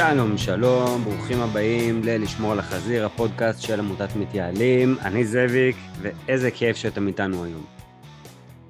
[0.00, 4.96] שלום, שלום, ברוכים הבאים ל"לשמור על החזיר", הפודקאסט של עמותת מתייעלים.
[5.02, 7.64] אני זאביק, ואיזה כיף שאתם איתנו היום.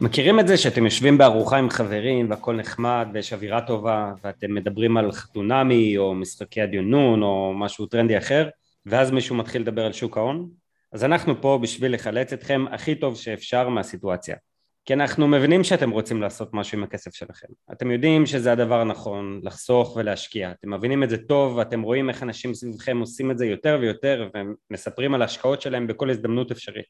[0.01, 4.97] מכירים את זה שאתם יושבים בארוחה עם חברים והכל נחמד ויש אווירה טובה ואתם מדברים
[4.97, 8.49] על חתונמי או משחקי הדיונון או משהו טרנדי אחר
[8.87, 10.49] ואז מישהו מתחיל לדבר על שוק ההון?
[10.93, 14.37] אז אנחנו פה בשביל לחלץ אתכם הכי טוב שאפשר מהסיטואציה.
[14.85, 17.49] כי אנחנו מבינים שאתם רוצים לעשות משהו עם הכסף שלכם.
[17.73, 20.53] אתם יודעים שזה הדבר הנכון, לחסוך ולהשקיע.
[20.53, 24.31] אתם מבינים את זה טוב ואתם רואים איך אנשים סביבכם עושים את זה יותר ויותר
[24.71, 26.87] ומספרים על ההשקעות שלהם בכל הזדמנות אפשרית.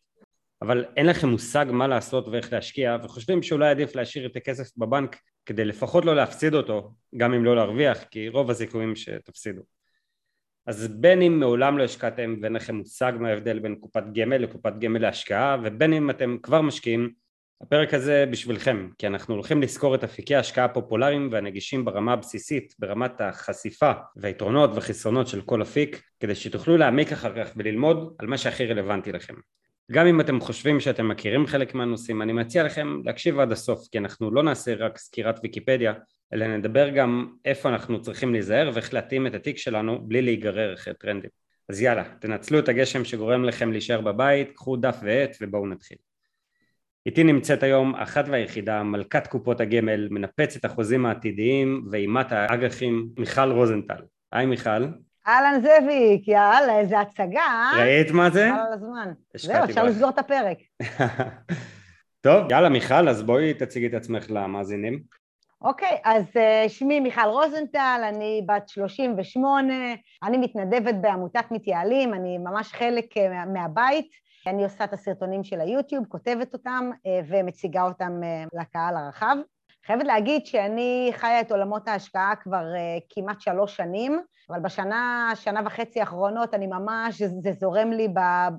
[0.62, 5.16] אבל אין לכם מושג מה לעשות ואיך להשקיע וחושבים שאולי עדיף להשאיר את הכסף בבנק
[5.46, 9.62] כדי לפחות לא להפסיד אותו, גם אם לא להרוויח, כי רוב הסיכויים שתפסידו.
[10.66, 14.73] אז בין אם מעולם לא השקעתם ואין לכם מושג מה ההבדל בין קופת גמל לקופת
[14.79, 17.12] גמל להשקעה ובין אם אתם כבר משקיעים
[17.62, 23.21] הפרק הזה בשבילכם כי אנחנו הולכים לזכור את אפיקי ההשקעה הפופולריים והנגישים ברמה הבסיסית ברמת
[23.21, 28.66] החשיפה והיתרונות והחסרונות של כל אפיק כדי שתוכלו להעמיק אחר כך וללמוד על מה שהכי
[28.66, 29.35] רלוונטי לכם.
[29.93, 33.98] גם אם אתם חושבים שאתם מכירים חלק מהנושאים אני מציע לכם להקשיב עד הסוף כי
[33.98, 35.92] אנחנו לא נעשה רק סקירת ויקיפדיה
[36.32, 40.95] אלא נדבר גם איפה אנחנו צריכים להיזהר ואיך להתאים את התיק שלנו בלי להיגרר אחרי
[40.95, 41.30] טרנדים.
[41.68, 45.96] אז יאללה תנצלו את הגשם שגורם לכם להישאר בבית קחו דף ועט ובואו נתחיל
[47.06, 54.02] איתי נמצאת היום אחת והיחידה, מלכת קופות הגמל, מנפצת החוזים העתידיים ואימת האג"חים, מיכל רוזנטל.
[54.32, 54.87] היי מיכל.
[55.26, 57.70] אהלן זאביק, יאללה, איזה הצגה.
[57.76, 58.48] ראית מה זה?
[58.52, 59.12] חבל על הזמן.
[59.37, 60.59] זהו, אפשר לסגור את הפרק.
[62.24, 65.03] טוב, יאללה מיכל, אז בואי תציגי את עצמך למאזינים.
[65.62, 69.75] אוקיי, אז uh, שמי מיכל רוזנטל, אני בת 38,
[70.22, 74.29] אני מתנדבת בעמותת מתייעלים, אני ממש חלק uh, מהבית.
[74.47, 79.37] אני עושה את הסרטונים של היוטיוב, כותבת אותם אה, ומציגה אותם אה, לקהל הרחב.
[79.87, 85.60] חייבת להגיד שאני חיה את עולמות ההשקעה כבר אה, כמעט שלוש שנים, אבל בשנה, שנה
[85.66, 88.08] וחצי האחרונות אני ממש, זה זורם לי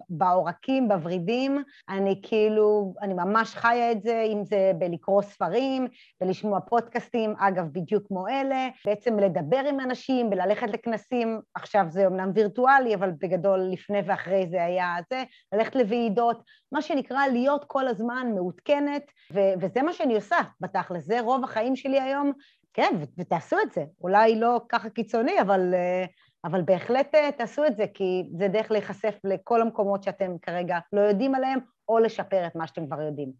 [0.09, 5.87] בעורקים, בוורידים, אני כאילו, אני ממש חיה את זה, אם זה בלקרוא ספרים,
[6.21, 12.31] ולשמוע פודקאסטים, אגב, בדיוק כמו אלה, בעצם לדבר עם אנשים, וללכת לכנסים, עכשיו זה אמנם
[12.35, 15.23] וירטואלי, אבל בגדול לפני ואחרי זה היה זה,
[15.53, 21.43] ללכת לוועידות, מה שנקרא להיות כל הזמן מעודכנת, וזה מה שאני עושה בתכל'ס, זה רוב
[21.43, 22.31] החיים שלי היום,
[22.73, 23.83] כן, ותעשו את זה.
[24.01, 26.05] אולי לא ככה קיצוני, אבל, אה,
[26.45, 31.01] אבל בהחלט אה, תעשו את זה, כי זה דרך להיחשף לכל המקומות שאתם כרגע לא
[31.01, 33.31] יודעים עליהם, או לשפר את מה שאתם כבר יודעים.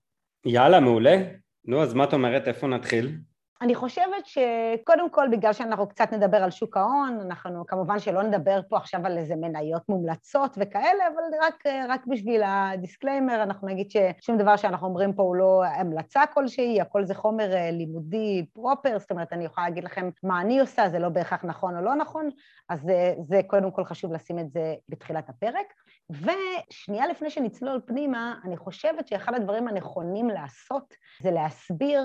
[0.46, 1.18] יאללה, מעולה.
[1.66, 3.18] נו, אז מה את אומרת, איפה נתחיל?
[3.62, 8.62] אני חושבת שקודם כל, בגלל שאנחנו קצת נדבר על שוק ההון, אנחנו כמובן שלא נדבר
[8.70, 14.38] פה עכשיו על איזה מניות מומלצות וכאלה, אבל רק, רק בשביל הדיסקליימר, אנחנו נגיד ששום
[14.38, 19.12] דבר שאנחנו אומרים פה הוא לא המלצה כלשהי, הכל זה חומר אה, לימודי פרופר, זאת
[19.12, 22.30] אומרת, אני יכולה להגיד לכם מה אני עושה, זה לא בהכרח נכון או לא נכון,
[22.70, 25.74] אז זה, זה קודם כל חשוב לשים את זה בתחילת הפרק.
[26.12, 32.02] ושנייה לפני שנצלול פנימה, אני חושבת שאחד הדברים הנכונים לעשות זה להסביר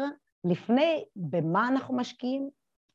[0.49, 2.49] לפני במה אנחנו משקיעים,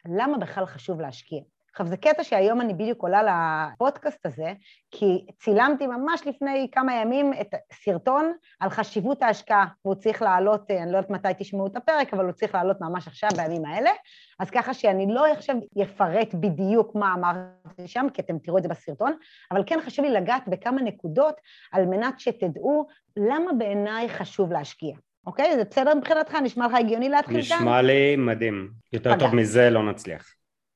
[0.06, 1.42] למה בכלל חשוב להשקיע.
[1.72, 4.54] עכשיו זה קטע שהיום אני בדיוק עולה לפודקאסט הזה,
[4.92, 10.92] כי צילמתי ממש לפני כמה ימים את סרטון על חשיבות ההשקעה, והוא צריך לעלות, אני
[10.92, 13.92] לא יודעת מתי תשמעו את הפרק, אבל הוא צריך לעלות ממש עכשיו בימים האלה,
[14.40, 18.70] אז ככה שאני לא עכשיו אפרט בדיוק מה אמרתי שם, כי אתם תראו את זה
[18.70, 19.18] בסרטון,
[19.52, 21.36] אבל כן חשוב לי לגעת בכמה נקודות
[21.72, 22.88] על מנת שתדעו
[23.18, 24.96] למה בעיניי חשוב להשקיע.
[25.28, 25.56] אוקיי?
[25.56, 26.36] זה בסדר מבחינתך?
[26.36, 27.66] נשמע לך הגיוני להתחיל נשמע כאן?
[27.66, 28.72] נשמע לי מדהים.
[28.94, 30.26] יותר טוב מזה לא נצליח.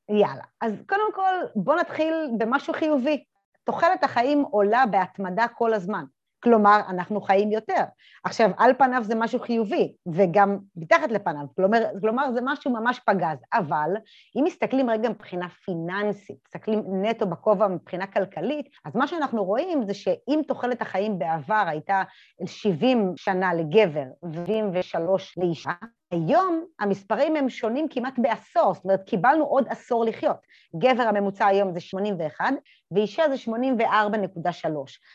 [0.09, 0.43] יאללה.
[0.61, 3.23] אז קודם כל, בוא נתחיל במשהו חיובי.
[3.63, 6.03] תוחלת החיים עולה בהתמדה כל הזמן.
[6.45, 7.83] כלומר, אנחנו חיים יותר.
[8.23, 13.37] עכשיו, על פניו זה משהו חיובי, וגם מתחת לפניו, כלומר, כלומר זה משהו ממש פגז,
[13.53, 13.89] אבל
[14.35, 19.93] אם מסתכלים רגע מבחינה פיננסית, מסתכלים נטו בכובע מבחינה כלכלית, אז מה שאנחנו רואים זה
[19.93, 22.03] שאם תוחלת החיים בעבר הייתה
[22.45, 24.97] 70 שנה לגבר ו-73
[25.37, 25.71] לאישה,
[26.15, 30.37] היום המספרים הם שונים כמעט בעשור, זאת אומרת קיבלנו עוד עשור לחיות.
[30.75, 32.45] גבר הממוצע היום זה 81
[32.91, 34.67] ואישה זה 84.3.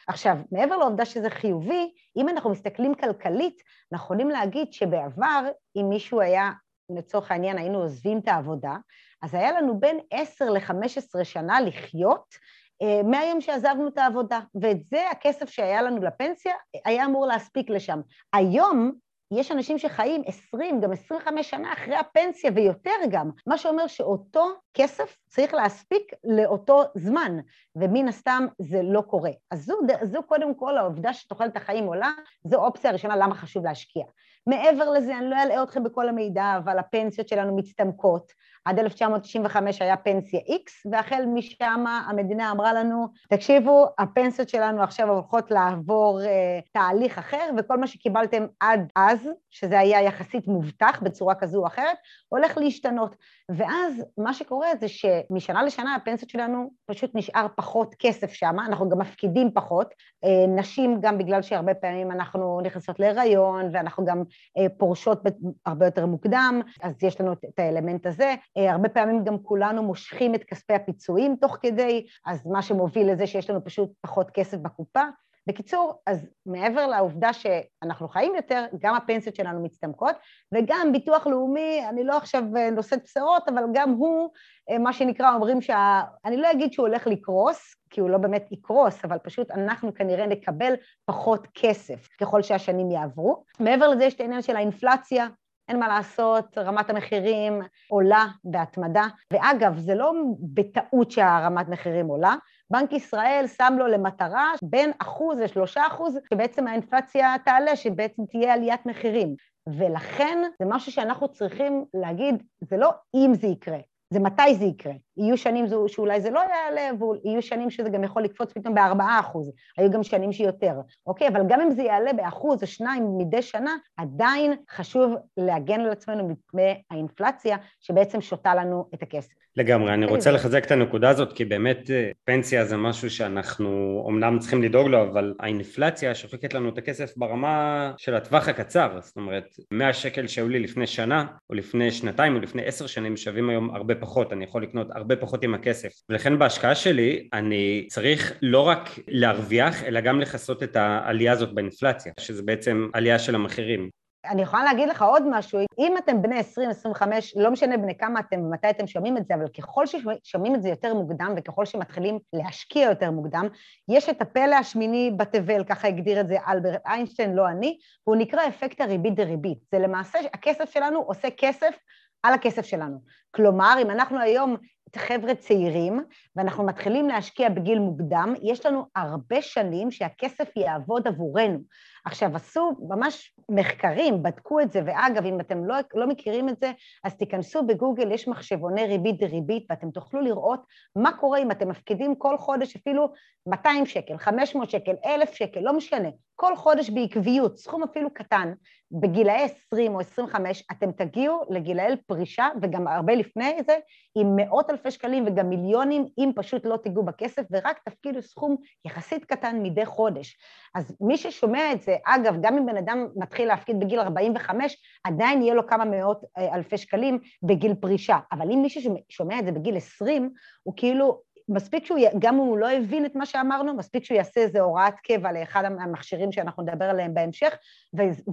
[0.09, 3.63] עכשיו, מעבר לעובדה שזה חיובי, אם אנחנו מסתכלים כלכלית,
[3.93, 6.51] אנחנו יכולים להגיד שבעבר, אם מישהו היה,
[6.97, 8.77] לצורך העניין היינו עוזבים את העבודה,
[9.23, 12.35] אז היה לנו בין 10 ל-15 שנה לחיות
[12.83, 16.55] אה, מהיום שעזבנו את העבודה, ואת זה הכסף שהיה לנו לפנסיה
[16.85, 18.01] היה אמור להספיק לשם.
[18.33, 18.93] היום
[19.33, 25.17] יש אנשים שחיים 20, גם 25 שנה אחרי הפנסיה ויותר גם, מה שאומר שאותו כסף
[25.29, 27.39] צריך להספיק לאותו זמן,
[27.77, 29.31] ומן הסתם זה לא קורה.
[29.51, 32.11] אז זו, זו קודם כל העובדה שתוחלת החיים עולה,
[32.45, 34.05] זו אופציה הראשונה למה חשוב להשקיע.
[34.47, 38.33] מעבר לזה, אני לא אלאה אתכם בכל המידע, אבל הפנסיות שלנו מצטמקות.
[38.65, 45.51] עד 1995 היה פנסיה X, והחל משם המדינה אמרה לנו, תקשיבו, הפנסיות שלנו עכשיו הולכות
[45.51, 49.20] לעבור אה, תהליך אחר, וכל מה שקיבלתם עד אז,
[49.51, 51.97] שזה היה יחסית מובטח בצורה כזו או אחרת,
[52.29, 53.17] הולך להשתנות.
[53.49, 58.99] ואז מה שקורה זה שמשנה לשנה הפנסיות שלנו פשוט נשאר פחות כסף שם, אנחנו גם
[58.99, 59.95] מפקידים פחות,
[60.25, 64.23] אה, נשים גם בגלל שהרבה פעמים אנחנו נכנסות להיריון, ואנחנו גם
[64.59, 65.23] אה, פורשות
[65.67, 68.35] הרבה יותר מוקדם, אז יש לנו את האלמנט הזה.
[68.57, 73.27] אה, הרבה פעמים גם כולנו מושכים את כספי הפיצויים תוך כדי, אז מה שמוביל לזה
[73.27, 75.03] שיש לנו פשוט פחות כסף בקופה.
[75.47, 80.17] בקיצור, אז מעבר לעובדה שאנחנו חיים יותר, גם הפנסיות שלנו מצטמקות,
[80.55, 84.31] וגם ביטוח לאומי, אני לא עכשיו אה, נושאת בשורות, אבל גם הוא,
[84.71, 86.03] אה, מה שנקרא, אומרים שה...
[86.25, 90.27] אני לא אגיד שהוא הולך לקרוס, כי הוא לא באמת יקרוס, אבל פשוט אנחנו כנראה
[90.27, 93.45] נקבל פחות כסף ככל שהשנים יעברו.
[93.61, 95.29] מעבר לזה יש את העניין של האינפלציה,
[95.71, 99.07] אין מה לעשות, רמת המחירים עולה בהתמדה.
[99.33, 100.13] ואגב, זה לא
[100.55, 102.35] בטעות שהרמת מחירים עולה,
[102.71, 108.87] בנק ישראל שם לו למטרה בין אחוז לשלושה אחוז, שבעצם האינפלציה תעלה, שבעצם תהיה עליית
[108.87, 109.35] מחירים.
[109.79, 113.79] ולכן זה משהו שאנחנו צריכים להגיד, זה לא אם זה יקרה,
[114.13, 114.95] זה מתי זה יקרה.
[115.21, 119.21] יהיו שנים זו, שאולי זה לא יעלה, ויהיו שנים שזה גם יכול לקפוץ פתאום בארבעה
[119.21, 120.75] אחוז, היו גם שנים שיותר,
[121.07, 121.29] אוקיי?
[121.29, 126.29] אבל גם אם זה יעלה באחוז או שניים מדי שנה, עדיין חשוב להגן על עצמנו
[126.29, 129.41] מפני האינפלציה שבעצם שותה לנו את הכסף.
[129.57, 134.39] לגמרי, אני רוצה לחזק את הנקודה הזאת כי באמת אה, פנסיה זה משהו שאנחנו אומנם
[134.39, 139.57] צריכים לדאוג לו אבל האינפלציה שוחקת לנו את הכסף ברמה של הטווח הקצר זאת אומרת
[139.73, 143.75] 100 שקל שהיו לי לפני שנה או לפני שנתיים או לפני עשר שנים שווים היום
[143.75, 148.69] הרבה פחות אני יכול לקנות הרבה פחות עם הכסף ולכן בהשקעה שלי אני צריך לא
[148.69, 153.91] רק להרוויח אלא גם לכסות את העלייה הזאת באינפלציה שזה בעצם עלייה של המחירים
[154.25, 158.21] אני יכולה להגיד לך עוד משהו, אם אתם בני 20, 25, לא משנה בני כמה
[158.21, 162.19] אתם ומתי אתם שומעים את זה, אבל ככל ששומעים את זה יותר מוקדם וככל שמתחילים
[162.33, 163.47] להשקיע יותר מוקדם,
[163.89, 168.49] יש את הפלא השמיני בתבל, ככה הגדיר את זה אלברט איינשטיין, לא אני, והוא נקרא
[168.49, 169.59] אפקט הריבית דריבית.
[169.73, 171.79] זה למעשה, הכסף שלנו עושה כסף
[172.23, 172.99] על הכסף שלנו.
[173.31, 174.57] כלומר, אם אנחנו היום
[174.97, 176.01] חבר'ה צעירים,
[176.37, 181.59] ואנחנו מתחילים להשקיע בגיל מוקדם, יש לנו הרבה שנים שהכסף יעבוד עבורנו.
[182.05, 186.73] עכשיו, עשו ממש מחקרים, בדקו את זה, ואגב, אם אתם לא, לא מכירים את זה,
[187.05, 190.61] אז תיכנסו בגוגל, יש מחשבוני ריבית דריבית, ואתם תוכלו לראות
[190.97, 193.13] מה קורה אם אתם מפקידים כל חודש אפילו
[193.47, 198.53] 200 שקל, 500 שקל, 1,000 שקל, לא משנה, כל חודש בעקביות, סכום אפילו קטן,
[198.93, 203.77] בגילאי 20 או 25, אתם תגיעו לגילאי פרישה, וגם הרבה לפני זה,
[204.15, 209.25] עם מאות אלפי שקלים וגם מיליונים, אם פשוט לא תיגעו בכסף, ורק תפקידו סכום יחסית
[209.25, 210.39] קטן מדי חודש.
[210.75, 215.43] אז מי ששומע את זה, אגב, גם אם בן אדם מתחיל להפקיד בגיל 45, עדיין
[215.43, 218.19] יהיה לו כמה מאות אה, אלפי שקלים בגיל פרישה.
[218.33, 220.31] אבל אם מישהו ששומע את זה בגיל 20,
[220.63, 224.41] הוא כאילו מספיק שהוא, גם אם הוא לא הבין את מה שאמרנו, מספיק שהוא יעשה
[224.41, 227.55] איזה הוראת קבע לאחד המכשירים שאנחנו נדבר עליהם בהמשך,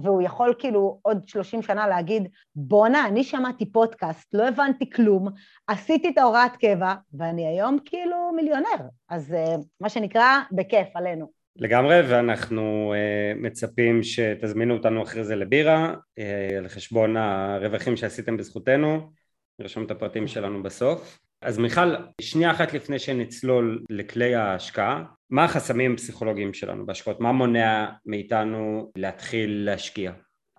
[0.02, 5.28] והוא יכול כאילו עוד 30 שנה להגיד, בואנה, אני שמעתי פודקאסט, לא הבנתי כלום,
[5.66, 8.88] עשיתי את ההוראת קבע, ואני היום כאילו מיליונר.
[9.08, 11.38] אז אה, מה שנקרא, בכיף, עלינו.
[11.56, 16.22] לגמרי, ואנחנו uh, מצפים שתזמינו אותנו אחרי זה לבירה, uh,
[16.58, 19.10] על חשבון הרווחים שעשיתם בזכותנו,
[19.58, 21.18] נרשום את הפרטים שלנו בסוף.
[21.42, 27.20] אז מיכל, שנייה אחת לפני שנצלול לכלי ההשקעה, מה החסמים הפסיכולוגיים שלנו בהשקעות?
[27.20, 30.12] מה מונע מאיתנו להתחיל להשקיע?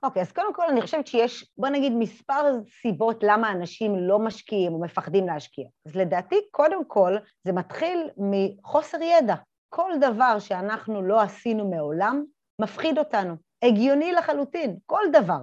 [0.03, 2.43] אוקיי, okay, אז קודם כל אני חושבת שיש, בוא נגיד, מספר
[2.81, 5.65] סיבות למה אנשים לא משקיעים או מפחדים להשקיע.
[5.85, 9.35] אז לדעתי, קודם כל, זה מתחיל מחוסר ידע.
[9.69, 12.23] כל דבר שאנחנו לא עשינו מעולם,
[12.61, 13.35] מפחיד אותנו.
[13.63, 15.39] הגיוני לחלוטין, כל דבר.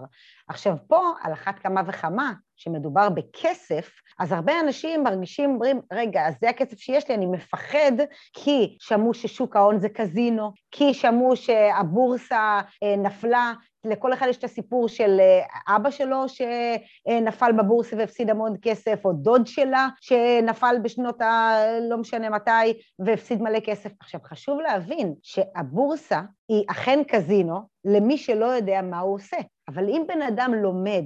[0.49, 6.35] עכשיו פה, על אחת כמה וכמה, שמדובר בכסף, אז הרבה אנשים מרגישים, אומרים, רגע, אז
[6.41, 7.93] זה הכסף שיש לי, אני מפחד
[8.33, 13.53] כי שמעו ששוק ההון זה קזינו, כי שמעו שהבורסה אה, נפלה,
[13.91, 19.13] לכל אחד יש את הסיפור של אה, אבא שלו שנפל בבורסה והפסיד המון כסף, או
[19.13, 21.57] דוד שלה שנפל בשנות ה...
[21.89, 23.91] לא משנה מתי והפסיד מלא כסף.
[24.01, 29.37] עכשיו, חשוב להבין שהבורסה היא אכן קזינו למי שלא יודע מה הוא עושה.
[29.69, 31.05] אבל אם בן אדם לומד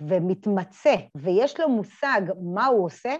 [0.00, 2.20] ומתמצא ויש לו מושג
[2.54, 3.16] מה הוא עושה,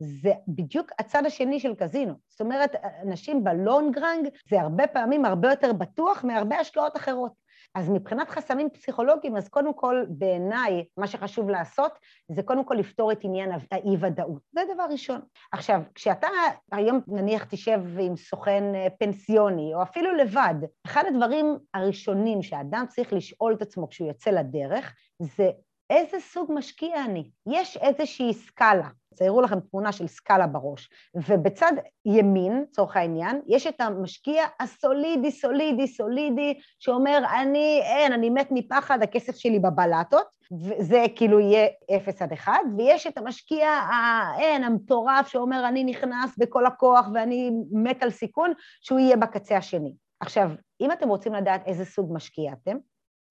[0.00, 2.14] זה בדיוק הצד השני של קזינו.
[2.28, 7.32] זאת אומרת, אנשים בלונגרנג זה הרבה פעמים הרבה יותר בטוח מהרבה השקעות אחרות.
[7.74, 11.92] אז מבחינת חסמים פסיכולוגיים, אז קודם כל בעיניי מה שחשוב לעשות
[12.28, 15.20] זה קודם כל לפתור את עניין האי-ודאות, זה דבר ראשון.
[15.52, 16.28] עכשיו, כשאתה
[16.72, 20.54] היום נניח תשב עם סוכן אה, פנסיוני או אפילו לבד,
[20.86, 25.50] אחד הדברים הראשונים שהאדם צריך לשאול את עצמו כשהוא יוצא לדרך זה
[25.90, 27.30] איזה סוג משקיע אני?
[27.52, 31.72] יש איזושהי סקאלה, ציירו לכם תמונה של סקאלה בראש, ובצד
[32.04, 39.02] ימין, לצורך העניין, יש את המשקיע הסולידי, סולידי, סולידי, שאומר, אני, אין, אני מת מפחד,
[39.02, 41.66] הכסף שלי בבלטות, וזה כאילו יהיה
[41.96, 48.02] אפס עד אחד, ויש את המשקיע, האין, המטורף, שאומר, אני נכנס בכל הכוח ואני מת
[48.02, 49.92] על סיכון, שהוא יהיה בקצה השני.
[50.20, 52.76] עכשיו, אם אתם רוצים לדעת איזה סוג משקיע אתם,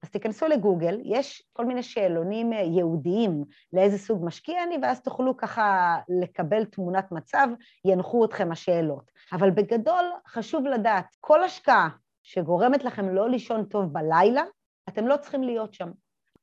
[0.03, 5.38] אז תיכנסו לגוגל, יש כל מיני שאלונים אה, ייעודיים לאיזה סוג משקיע אני, ואז תוכלו
[5.38, 7.48] ככה לקבל תמונת מצב,
[7.86, 9.12] ינחו אתכם השאלות.
[9.34, 11.89] אבל בגדול חשוב לדעת, כל השקעה
[12.24, 14.44] שגורמת לכם לא לישון טוב בלילה,
[14.89, 15.91] אתם לא צריכים להיות שם.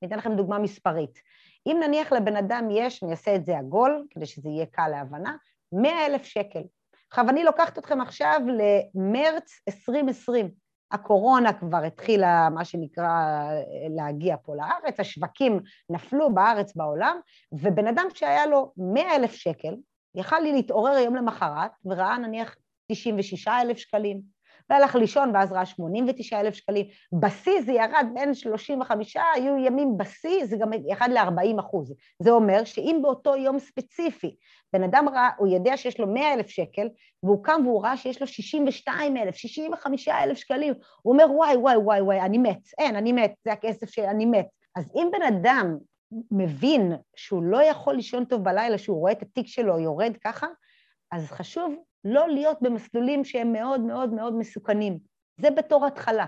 [0.02, 1.18] אני אתן לכם דוגמה מספרית.
[1.66, 5.36] אם נניח לבן אדם יש, אני אעשה את זה עגול, כדי שזה יהיה קל להבנה,
[5.72, 6.62] 100 אלף שקל.
[7.10, 10.65] עכשיו, אני לוקחת אתכם עכשיו למרץ 2020.
[10.92, 13.48] הקורונה כבר התחילה, מה שנקרא,
[13.96, 17.20] להגיע פה לארץ, השווקים נפלו בארץ בעולם,
[17.52, 19.76] ובן אדם שהיה לו 100 אלף שקל,
[20.14, 22.56] יכל לי להתעורר יום למחרת, וראה נניח
[22.92, 24.35] 96 אלף שקלים,
[24.70, 26.86] והלך לישון ואז ראה 89 אלף שקלים.
[27.20, 31.94] בשיא זה ירד בין 35, היו ימים בשיא, זה גם ירד ל-40 אחוז.
[32.22, 34.36] זה אומר שאם באותו יום ספציפי
[34.72, 36.88] בן אדם ראה, הוא יודע שיש לו 100 אלף שקל,
[37.22, 41.76] והוא קם והוא ראה שיש לו 62 אלף, 65 אלף שקלים, הוא אומר וואי וואי
[41.76, 44.46] וואי וואי, אני מת, אין, אני מת, זה הכסף שאני מת.
[44.76, 45.76] אז אם בן אדם
[46.30, 50.46] מבין שהוא לא יכול לישון טוב בלילה, שהוא רואה את התיק שלו יורד ככה,
[51.12, 51.74] אז חשוב
[52.06, 54.98] לא להיות במסלולים שהם מאוד מאוד מאוד מסוכנים.
[55.40, 56.26] זה בתור התחלה.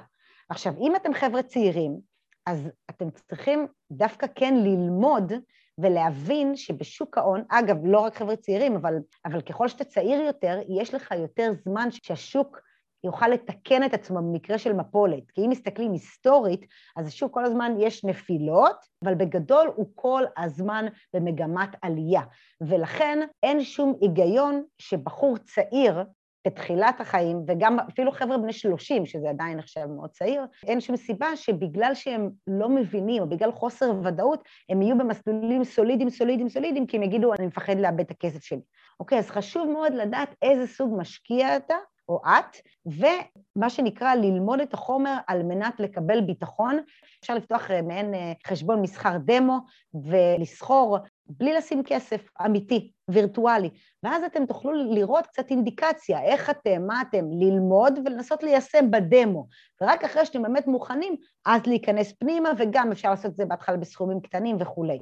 [0.48, 2.00] עכשיו, אם אתם חבר'ה צעירים,
[2.46, 5.32] אז אתם צריכים דווקא כן ללמוד
[5.78, 8.94] ולהבין שבשוק ההון, אגב, לא רק חבר'ה צעירים, אבל,
[9.24, 12.60] אבל ככל שאתה צעיר יותר, יש לך יותר זמן שהשוק
[13.04, 15.30] יוכל לתקן את עצמו במקרה של מפולת.
[15.30, 20.86] כי אם מסתכלים היסטורית, אז השוק כל הזמן יש נפילות, אבל בגדול הוא כל הזמן
[21.14, 22.22] במגמת עלייה.
[22.60, 26.04] ולכן אין שום היגיון שבחור צעיר
[26.46, 31.36] בתחילת החיים, וגם אפילו חבר'ה בני 30, שזה עדיין נחשב מאוד צעיר, אין שום סיבה
[31.36, 36.96] שבגלל שהם לא מבינים, או בגלל חוסר ודאות, הם יהיו במסלולים סולידיים, סולידיים, סולידיים, כי
[36.96, 38.60] הם יגידו, אני מפחד לאבד את הכסף שלי.
[39.00, 41.74] אוקיי, אז חשוב מאוד לדעת איזה סוג משקיע אתה,
[42.08, 46.78] או את, ומה שנקרא ללמוד את החומר על מנת לקבל ביטחון.
[47.20, 49.58] אפשר לפתוח אה, מעין אה, חשבון מסחר דמו
[49.94, 53.70] ולסחור בלי לשים כסף אמיתי, וירטואלי,
[54.02, 59.46] ואז אתם תוכלו לראות קצת אינדיקציה, איך אתם, מה אתם, ללמוד ולנסות ליישם בדמו,
[59.82, 64.20] ורק אחרי שאתם באמת מוכנים, אז להיכנס פנימה, וגם אפשר לעשות את זה בהתחלה בסכומים
[64.20, 64.98] קטנים וכולי.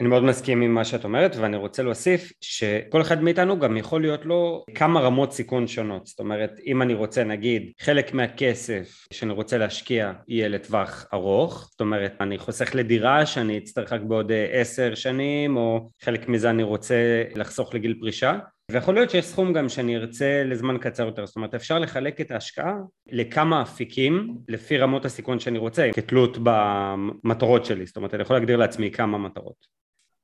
[0.00, 4.00] אני מאוד מסכים עם מה שאת אומרת ואני רוצה להוסיף שכל אחד מאיתנו גם יכול
[4.00, 6.06] להיות לו כמה רמות סיכון שונות.
[6.06, 11.80] זאת אומרת אם אני רוצה נגיד חלק מהכסף שאני רוצה להשקיע יהיה לטווח ארוך זאת
[11.80, 16.94] אומרת אני חוסך לדירה שאני אצטרך רק בעוד עשר שנים או חלק מזה אני רוצה
[17.34, 18.38] לחסוך לגיל פרישה
[18.70, 22.30] ויכול להיות שיש סכום גם שאני ארצה לזמן קצר יותר, זאת אומרת אפשר לחלק את
[22.30, 22.74] ההשקעה
[23.06, 28.56] לכמה אפיקים לפי רמות הסיכון שאני רוצה כתלות במטרות שלי, זאת אומרת אני יכול להגדיר
[28.56, 29.74] לעצמי כמה מטרות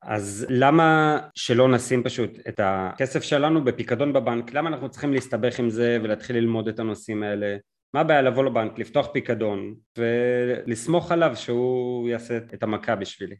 [0.02, 4.54] אז למה שלא נשים פשוט את הכסף שלנו בפיקדון בבנק?
[4.54, 7.56] למה אנחנו צריכים להסתבך עם זה ולהתחיל ללמוד את הנושאים האלה?
[7.94, 13.36] מה הבעיה לבוא לבנק, לפתוח פיקדון ולסמוך עליו שהוא יעשה את המכה בשבילי?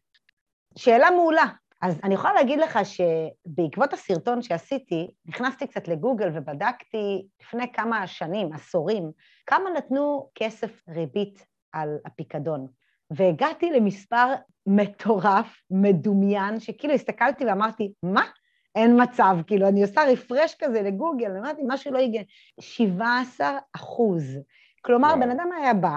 [0.79, 1.47] שאלה מעולה.
[1.83, 8.53] אז אני יכולה להגיד לך שבעקבות הסרטון שעשיתי, נכנסתי קצת לגוגל ובדקתי לפני כמה שנים,
[8.53, 9.11] עשורים,
[9.47, 12.67] כמה נתנו כסף ריבית על הפיקדון.
[13.11, 14.35] והגעתי למספר
[14.67, 18.23] מטורף, מדומיין, שכאילו הסתכלתי ואמרתי, מה?
[18.75, 22.23] אין מצב, כאילו, אני עושה רפרש כזה לגוגל, אמרתי, משהו לא הגיע.
[22.61, 24.25] 17 אחוז.
[24.83, 25.97] כלומר, בן אדם היה בא,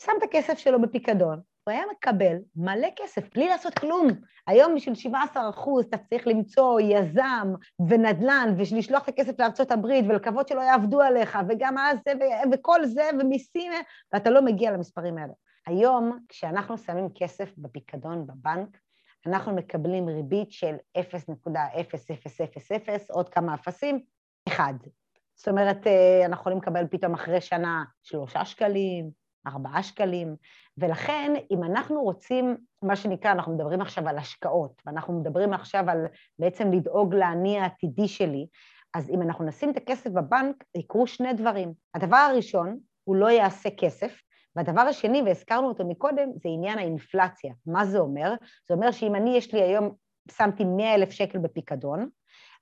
[0.00, 4.08] שם את הכסף שלו בפיקדון, הוא היה מקבל מלא כסף, בלי לעשות כלום.
[4.46, 7.54] היום בשביל 17 אחוז אתה צריך למצוא יזם
[7.88, 12.12] ונדל"ן ולשלוח את הכסף לארצות הברית ולקוות שלא יעבדו עליך, וגם אז זה
[12.52, 13.72] וכל זה ומיסים,
[14.12, 15.32] ואתה לא מגיע למספרים האלה.
[15.66, 18.78] היום, כשאנחנו שמים כסף בפיקדון בבנק,
[19.26, 21.52] אנחנו מקבלים ריבית של 0.0000,
[23.10, 24.00] עוד כמה אפסים,
[24.48, 24.74] אחד.
[25.34, 29.10] זאת אומרת, אה, אנחנו יכולים לקבל פתאום אחרי שנה שלושה שקלים,
[29.48, 30.36] ארבעה שקלים,
[30.78, 36.06] ולכן אם אנחנו רוצים, מה שנקרא, אנחנו מדברים עכשיו על השקעות, ואנחנו מדברים עכשיו על
[36.38, 38.46] בעצם לדאוג לאני העתידי שלי,
[38.94, 41.72] אז אם אנחנו נשים את הכסף בבנק, יקרו שני דברים.
[41.94, 44.22] הדבר הראשון, הוא לא יעשה כסף,
[44.56, 47.52] והדבר השני, והזכרנו אותו מקודם, זה עניין האינפלציה.
[47.66, 48.34] מה זה אומר?
[48.68, 49.94] זה אומר שאם אני, יש לי היום,
[50.30, 52.08] שמתי 100 אלף שקל בפיקדון,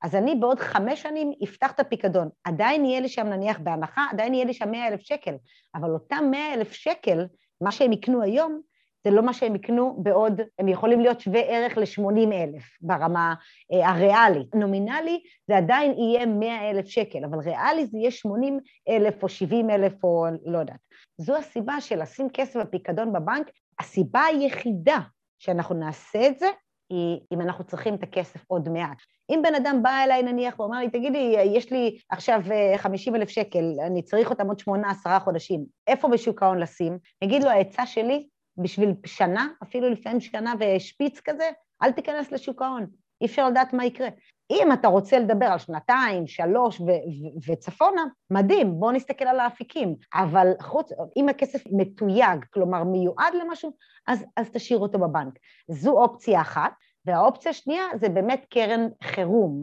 [0.02, 2.28] אז אני בעוד חמש שנים אפתח את הפיקדון.
[2.44, 5.34] עדיין יהיה לי שם נניח בהנחה, עדיין יהיה לי שם 100 אלף שקל,
[5.74, 7.26] אבל אותם 100 אלף שקל,
[7.60, 8.60] מה שהם יקנו היום,
[9.04, 13.34] זה לא מה שהם יקנו בעוד, הם יכולים להיות שווה ערך ל-80 אלף ברמה
[13.72, 14.54] אה, הריאלית.
[14.54, 19.70] נומינלי זה עדיין יהיה 100 אלף שקל, אבל ריאלי זה יהיה 80 אלף או 70
[19.70, 20.80] אלף או לא יודעת.
[21.18, 24.98] זו הסיבה של לשים כסף בפיקדון בבנק, הסיבה היחידה
[25.38, 26.46] שאנחנו נעשה את זה
[26.90, 28.96] היא אם אנחנו צריכים את הכסף עוד מעט.
[29.30, 32.40] אם בן אדם בא אליי נניח ואומר לי, תגידי, יש לי עכשיו
[32.76, 36.98] 50 אה, אלף שקל, אני צריך אותם עוד שמונה, עשרה חודשים, איפה בשוק ההון לשים?
[37.24, 41.50] נגיד לו, העצה שלי, בשביל שנה, אפילו לפעמים שנה ושפיץ כזה,
[41.82, 42.86] אל תיכנס לשוק ההון,
[43.20, 44.08] אי אפשר לדעת מה יקרה.
[44.50, 49.94] אם אתה רוצה לדבר על שנתיים, שלוש ו- ו- וצפונה, מדהים, בוא נסתכל על האפיקים.
[50.14, 53.72] אבל חוץ, אם הכסף מתויג, כלומר מיועד למשהו,
[54.06, 55.38] אז, אז תשאיר אותו בבנק.
[55.68, 56.72] זו אופציה אחת.
[57.06, 59.62] והאופציה השנייה זה באמת קרן חירום,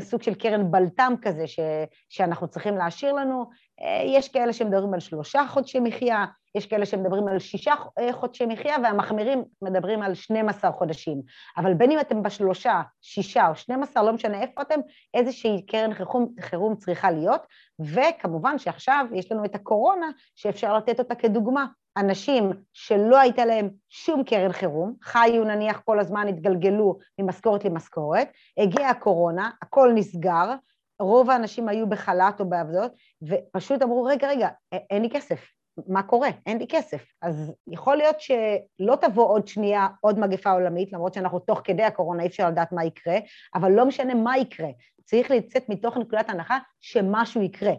[0.00, 1.60] סוג של קרן בלת"ם כזה ש,
[2.08, 3.50] שאנחנו צריכים להשאיר לנו.
[3.80, 6.24] אה, יש כאלה שמדברים על שלושה חודשי מחיה,
[6.54, 11.22] יש כאלה שמדברים על שישה אה, חודשי מחיה, והמחמירים מדברים על 12 חודשים.
[11.56, 14.80] אבל בין אם אתם בשלושה, שישה או 12, לא משנה איפה אתם,
[15.14, 17.42] איזושהי קרן חירום, חירום צריכה להיות,
[17.80, 21.66] וכמובן שעכשיו יש לנו את הקורונה, שאפשר לתת אותה כדוגמה.
[21.96, 28.28] אנשים שלא הייתה להם שום קרן חירום, חיו נניח כל הזמן, התגלגלו ממשכורת למשכורת,
[28.58, 30.54] הגיעה הקורונה, הכל נסגר,
[31.00, 32.92] רוב האנשים היו בחל"ת או בעבודות,
[33.22, 35.40] ופשוט אמרו, רגע, רגע, אין לי כסף,
[35.88, 36.28] מה קורה?
[36.46, 37.04] אין לי כסף.
[37.22, 42.22] אז יכול להיות שלא תבוא עוד שנייה עוד מגפה עולמית, למרות שאנחנו תוך כדי הקורונה,
[42.22, 43.18] אי אפשר לדעת מה יקרה,
[43.54, 44.68] אבל לא משנה מה יקרה.
[45.04, 47.72] צריך לצאת מתוך נקודת הנחה שמשהו יקרה.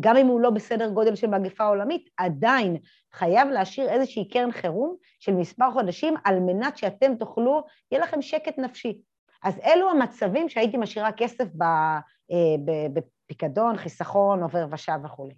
[0.00, 2.76] גם אם הוא לא בסדר גודל של מגפה עולמית, עדיין
[3.12, 8.58] חייב להשאיר איזושהי קרן חירום של מספר חודשים על מנת שאתם תוכלו, יהיה לכם שקט
[8.58, 8.98] נפשי.
[9.42, 11.98] אז אלו המצבים שהייתי משאירה כסף אה,
[12.92, 15.34] בפיקדון, חיסכון, עובר ושב וכולי.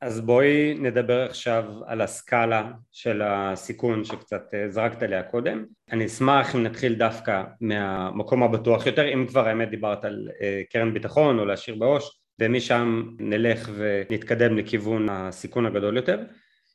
[0.00, 5.64] אז בואי נדבר עכשיו על הסקאלה של הסיכון שקצת אה, זרקת עליה קודם.
[5.92, 10.94] אני אשמח אם נתחיל דווקא מהמקום הבטוח יותר, אם כבר האמת דיברת על אה, קרן
[10.94, 16.20] ביטחון או להשאיר בעו"ש, ומשם נלך ונתקדם לכיוון הסיכון הגדול יותר.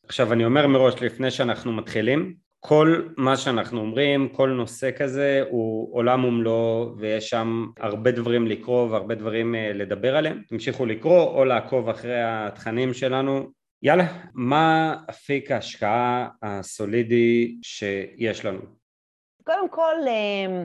[0.06, 5.96] עכשיו אני אומר מראש לפני שאנחנו מתחילים, כל מה שאנחנו אומרים, כל נושא כזה הוא
[5.96, 10.42] עולם ומלואו ויש שם הרבה דברים לקרוא והרבה דברים אה, לדבר עליהם.
[10.48, 13.52] תמשיכו לקרוא או לעקוב אחרי התכנים שלנו.
[13.84, 18.60] יאללה, מה אפיק ההשקעה הסולידי שיש לנו?
[19.44, 20.64] קודם כל, אה,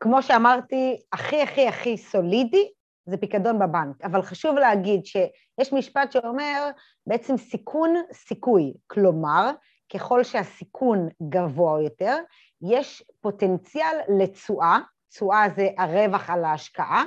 [0.00, 2.68] כמו שאמרתי, הכי הכי הכי סולידי
[3.06, 6.70] זה פיקדון בבנק, אבל חשוב להגיד שיש משפט שאומר
[7.06, 9.50] בעצם סיכון סיכוי, כלומר
[9.92, 12.16] ככל שהסיכון גבוה יותר,
[12.62, 17.04] יש פוטנציאל לתשואה, תשואה זה הרווח על ההשקעה,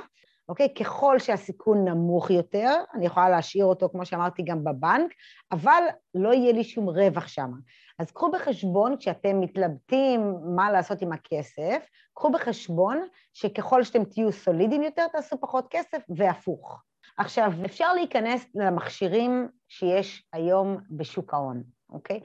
[0.50, 0.74] אוקיי?
[0.74, 5.12] ככל שהסיכון נמוך יותר, אני יכולה להשאיר אותו, כמו שאמרתי, גם בבנק,
[5.52, 5.82] אבל
[6.14, 7.50] לא יהיה לי שום רווח שם.
[7.98, 14.82] אז קחו בחשבון, כשאתם מתלבטים מה לעשות עם הכסף, קחו בחשבון שככל שאתם תהיו סולידיים
[14.82, 16.82] יותר, תעשו פחות כסף, והפוך.
[17.18, 22.20] עכשיו, אפשר להיכנס למכשירים שיש היום בשוק ההון, אוקיי?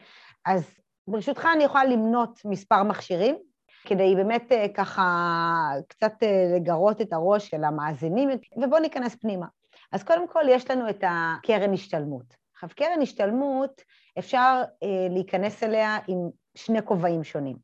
[0.46, 0.64] אז
[1.08, 3.36] ברשותך אני יכולה למנות מספר מכשירים,
[3.86, 5.04] כדי באמת אה, ככה
[5.88, 9.46] קצת אה, לגרות את הראש של המאזינים, ובואו ניכנס פנימה.
[9.92, 12.46] אז קודם כל יש לנו את הקרן השתלמות.
[12.54, 13.82] עכשיו, קרן השתלמות,
[14.20, 17.58] אפשר אה, להיכנס אליה עם שני כובעים שונים.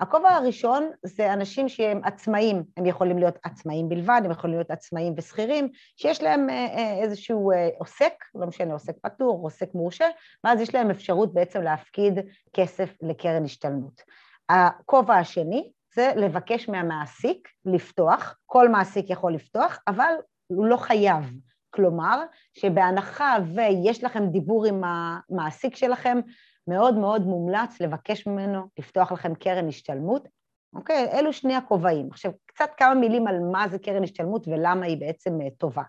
[0.00, 5.14] הכובע הראשון זה אנשים שהם עצמאים, הם יכולים להיות עצמאים בלבד, הם יכולים להיות עצמאים
[5.16, 10.06] ושכירים, שיש להם אה, איזשהו עוסק, לא משנה, עוסק פטור, עוסק מורשה,
[10.44, 12.18] ואז יש להם אפשרות בעצם להפקיד
[12.52, 14.02] כסף לקרן השתלמות.
[14.48, 20.12] הכובע השני זה לבקש מהמעסיק לפתוח, כל מעסיק יכול לפתוח, אבל
[20.46, 21.32] הוא לא חייב.
[21.70, 22.22] כלומר,
[22.54, 26.18] שבהנחה ויש לכם דיבור עם המעסיק שלכם,
[26.68, 30.28] מאוד מאוד מומלץ לבקש ממנו לפתוח לכם קרן השתלמות.
[30.74, 31.08] אוקיי?
[31.12, 32.08] אלו שני הכובעים.
[32.10, 35.82] עכשיו, קצת כמה מילים על מה זה קרן השתלמות ולמה היא בעצם אה, טובה.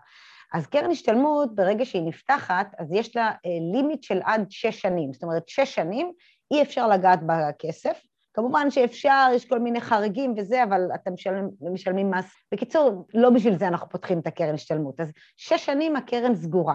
[0.54, 3.34] אז קרן השתלמות, ברגע שהיא נפתחת, אז יש לה אה,
[3.72, 5.12] לימיט של עד שש שנים.
[5.12, 6.12] זאת אומרת, שש שנים
[6.50, 8.09] אי אפשר לגעת בכסף.
[8.34, 12.32] כמובן שאפשר, יש כל מיני חריגים וזה, אבל אתם משלמים, משלמים מס.
[12.52, 15.00] בקיצור, לא בשביל זה אנחנו פותחים את הקרן השתלמות.
[15.00, 16.74] אז שש שנים הקרן סגורה.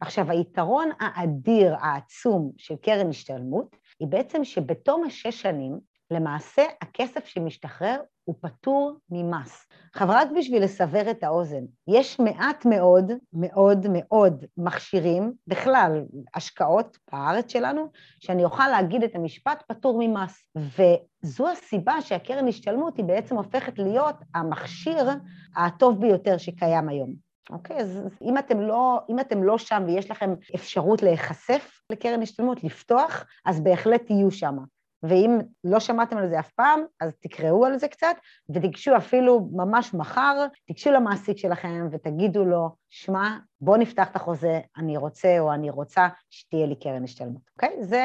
[0.00, 5.78] עכשיו, היתרון האדיר, העצום של קרן השתלמות, היא בעצם שבתום השש שנים,
[6.10, 9.66] למעשה הכסף שמשתחרר הוא פטור ממס.
[9.92, 16.04] עכשיו, רק בשביל לסבר את האוזן, יש מעט מאוד, מאוד מאוד מכשירים, בכלל,
[16.34, 20.44] השקעות בארץ שלנו, שאני אוכל להגיד את המשפט פטור ממס.
[20.56, 25.10] וזו הסיבה שהקרן השתלמות היא בעצם הופכת להיות המכשיר
[25.56, 27.14] הטוב ביותר שקיים היום.
[27.50, 32.64] אוקיי, אז אם אתם, לא, אם אתם לא שם ויש לכם אפשרות להיחשף לקרן השתלמות,
[32.64, 34.56] לפתוח, אז בהחלט תהיו שם.
[35.02, 38.16] ואם לא שמעתם על זה אף פעם, אז תקראו על זה קצת,
[38.50, 44.96] ותיגשו אפילו ממש מחר, תיגשו למעסיק שלכם ותגידו לו, שמע, בוא נפתח את החוזה, אני
[44.96, 47.84] רוצה או אני רוצה שתהיה לי קרן השתלמות, אוקיי?
[47.84, 48.04] זה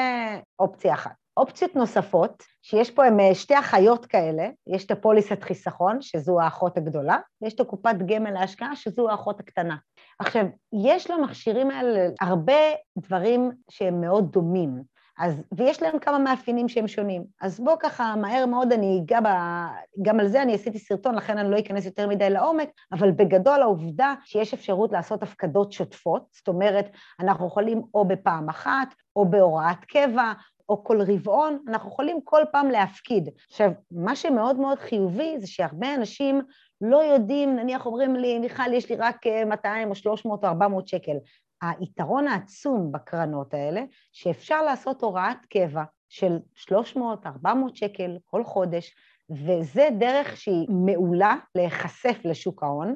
[0.59, 1.11] אופציה אחת.
[1.37, 6.77] אופציות נוספות, שיש פה הם אה, שתי אחיות כאלה, יש את הפוליסת חיסכון, שזו האחות
[6.77, 9.75] הגדולה, ויש את הקופת גמל להשקעה, שזו האחות הקטנה.
[10.19, 10.45] עכשיו,
[10.85, 12.53] יש למכשירים האלה הרבה
[12.97, 14.83] דברים שהם מאוד דומים.
[15.17, 17.23] אז, ויש להם כמה מאפיינים שהם שונים.
[17.41, 19.27] אז בואו ככה, מהר מאוד אני אגע ב...
[20.01, 23.61] גם על זה אני עשיתי סרטון, לכן אני לא אכנס יותר מדי לעומק, אבל בגדול
[23.61, 29.85] העובדה שיש אפשרות לעשות הפקדות שוטפות, זאת אומרת, אנחנו יכולים או בפעם אחת, או בהוראת
[29.87, 30.33] קבע,
[30.69, 33.29] או כל רבעון, אנחנו יכולים כל פעם להפקיד.
[33.49, 36.41] עכשיו, מה שמאוד מאוד חיובי זה שהרבה אנשים
[36.81, 40.87] לא יודעים, נניח אומרים לי, מיכל, יש לי רק 200 אה, או 300 או 400
[40.87, 41.17] שקל.
[41.61, 46.37] היתרון העצום בקרנות האלה, שאפשר לעשות הוראת קבע של
[46.69, 48.95] 300-400 שקל כל חודש,
[49.29, 52.95] וזה דרך שהיא מעולה להיחשף לשוק ההון,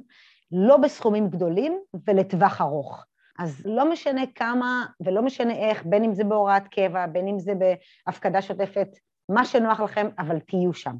[0.52, 3.06] לא בסכומים גדולים ולטווח ארוך.
[3.39, 7.54] אז לא משנה כמה ולא משנה איך, בין אם זה בהוראת קבע, בין אם זה
[7.56, 8.88] בהפקדה שוטפת,
[9.30, 10.95] מה שנוח לכם, אבל תהיו שם.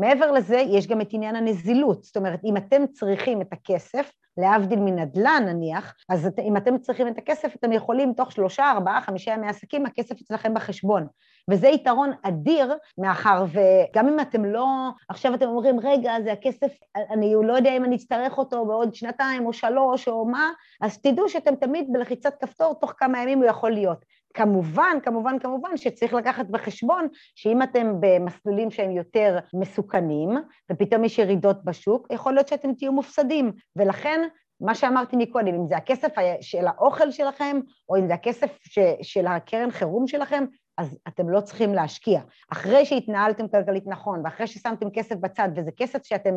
[0.00, 4.80] מעבר לזה, יש גם את עניין הנזילות, זאת אומרת, אם אתם צריכים את הכסף, להבדיל
[4.80, 9.32] מנדל"ן נניח, אז את, אם אתם צריכים את הכסף, אתם יכולים תוך שלושה, ארבעה, חמישה
[9.32, 11.06] ימי עסקים, הכסף אצלכם בחשבון.
[11.50, 14.66] וזה יתרון אדיר, מאחר וגם אם אתם לא,
[15.08, 16.72] עכשיו אתם אומרים, רגע, זה הכסף,
[17.10, 21.28] אני לא יודע אם אני אצטרך אותו בעוד שנתיים או שלוש או מה, אז תדעו
[21.28, 24.04] שאתם תמיד בלחיצת כפתור, תוך כמה ימים הוא יכול להיות.
[24.34, 30.30] כמובן, כמובן, כמובן שצריך לקחת בחשבון שאם אתם במסלולים שהם יותר מסוכנים,
[30.72, 34.28] ופתאום יש ירידות בשוק, יכול להיות שאתם תהיו מופסדים, ולכן
[34.60, 38.58] מה שאמרתי מקודם, אם זה הכסף של האוכל שלכם, או אם זה הכסף
[39.02, 40.44] של הקרן חירום שלכם,
[40.78, 42.20] אז אתם לא צריכים להשקיע.
[42.52, 46.34] אחרי שהתנהלתם כלכלית נכון, ואחרי ששמתם כסף בצד, וזה כסף שאתם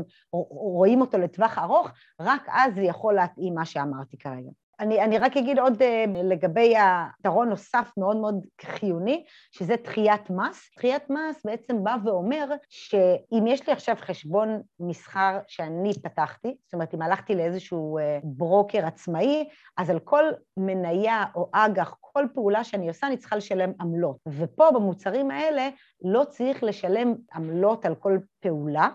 [0.49, 4.49] רואים אותו לטווח ארוך, רק אז זה יכול להתאים מה שאמרתי כרגע.
[4.79, 5.85] אני, אני רק אגיד עוד uh,
[6.23, 10.69] לגבי היתרון נוסף מאוד מאוד חיוני, שזה דחיית מס.
[10.77, 16.93] דחיית מס בעצם בא ואומר שאם יש לי עכשיו חשבון מסחר שאני פתחתי, זאת אומרת
[16.93, 20.23] אם הלכתי לאיזשהו uh, ברוקר עצמאי, אז על כל
[20.57, 24.17] מניה או אג"ח, כל פעולה שאני עושה, אני צריכה לשלם עמלות.
[24.27, 25.69] ופה במוצרים האלה
[26.03, 28.89] לא צריך לשלם עמלות על כל פעולה,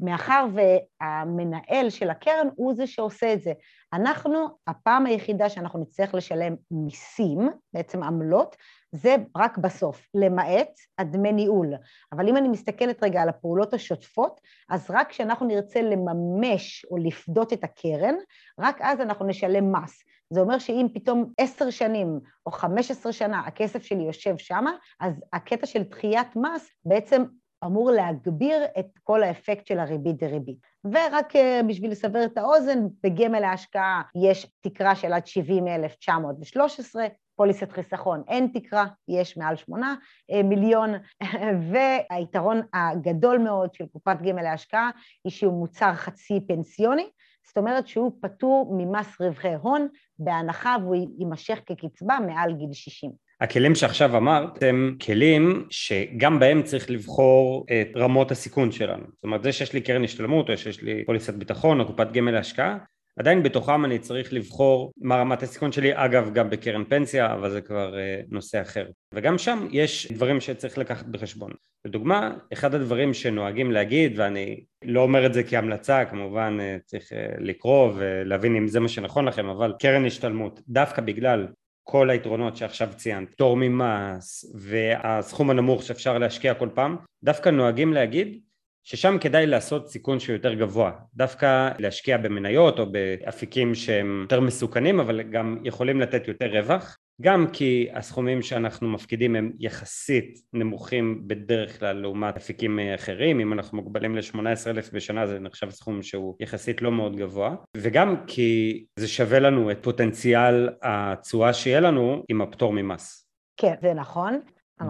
[0.00, 3.52] מאחר והמנהל של הקרן הוא זה שעושה את זה.
[3.92, 8.56] אנחנו, הפעם היחידה שאנחנו נצטרך לשלם מיסים, בעצם עמלות,
[8.92, 11.74] זה רק בסוף, למעט הדמי ניהול.
[12.12, 17.52] אבל אם אני מסתכלת רגע על הפעולות השוטפות, אז רק כשאנחנו נרצה לממש או לפדות
[17.52, 18.14] את הקרן,
[18.60, 20.04] רק אז אנחנו נשלם מס.
[20.32, 25.24] זה אומר שאם פתאום עשר שנים או חמש עשרה שנה הכסף שלי יושב שמה, אז
[25.32, 27.24] הקטע של דחיית מס בעצם
[27.64, 30.58] אמור להגביר את כל האפקט של הריבית דריבית.
[30.84, 38.22] ורק אה, בשביל לסבר את האוזן, בגמל ההשקעה יש תקרה של עד 70,913, פוליסת חיסכון
[38.28, 39.94] אין תקרה, יש מעל 8
[40.30, 40.90] אה, מיליון,
[41.70, 44.90] והיתרון הגדול מאוד של קופת גמל להשקעה
[45.24, 47.08] היא שהוא מוצר חצי פנסיוני,
[47.46, 53.29] זאת אומרת שהוא פטור ממס רווחי הון בהנחה והוא יימשך כקצבה מעל גיל 60.
[53.40, 59.04] הכלים שעכשיו אמרת הם כלים שגם בהם צריך לבחור את רמות הסיכון שלנו.
[59.14, 62.30] זאת אומרת זה שיש לי קרן השתלמות או שיש לי פוליסת ביטחון או קופת גמל
[62.32, 62.76] להשקעה
[63.18, 67.60] עדיין בתוכם אני צריך לבחור מה רמת הסיכון שלי, אגב גם בקרן פנסיה, אבל זה
[67.60, 68.86] כבר uh, נושא אחר.
[69.14, 71.50] וגם שם יש דברים שצריך לקחת בחשבון.
[71.84, 77.14] לדוגמה, אחד הדברים שנוהגים להגיד, ואני לא אומר את זה כהמלצה, כמובן uh, צריך uh,
[77.38, 81.46] לקרוא ולהבין אם זה מה שנכון לכם, אבל קרן השתלמות, דווקא בגלל
[81.90, 88.40] כל היתרונות שעכשיו ציינת, פטור ממס והסכום הנמוך שאפשר להשקיע כל פעם, דווקא נוהגים להגיד
[88.84, 95.00] ששם כדאי לעשות סיכון שהוא יותר גבוה, דווקא להשקיע במניות או באפיקים שהם יותר מסוכנים
[95.00, 101.78] אבל גם יכולים לתת יותר רווח, גם כי הסכומים שאנחנו מפקידים הם יחסית נמוכים בדרך
[101.78, 106.92] כלל לעומת אפיקים אחרים, אם אנחנו מוגבלים ל-18,000 בשנה זה נחשב סכום שהוא יחסית לא
[106.92, 113.26] מאוד גבוה, וגם כי זה שווה לנו את פוטנציאל התשואה שיהיה לנו עם הפטור ממס.
[113.56, 114.40] כן, זה נכון.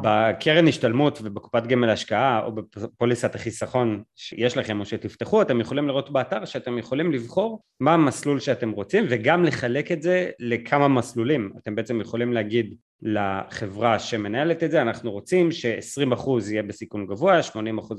[0.02, 6.10] בקרן השתלמות ובקופת גמל השקעה או בפוליסת החיסכון שיש לכם או שתפתחו, אתם יכולים לראות
[6.10, 11.52] באתר שאתם יכולים לבחור מה המסלול שאתם רוצים וגם לחלק את זה לכמה מסלולים.
[11.58, 17.52] אתם בעצם יכולים להגיד לחברה שמנהלת את זה, אנחנו רוצים ש-20% יהיה בסיכון גבוה, 80%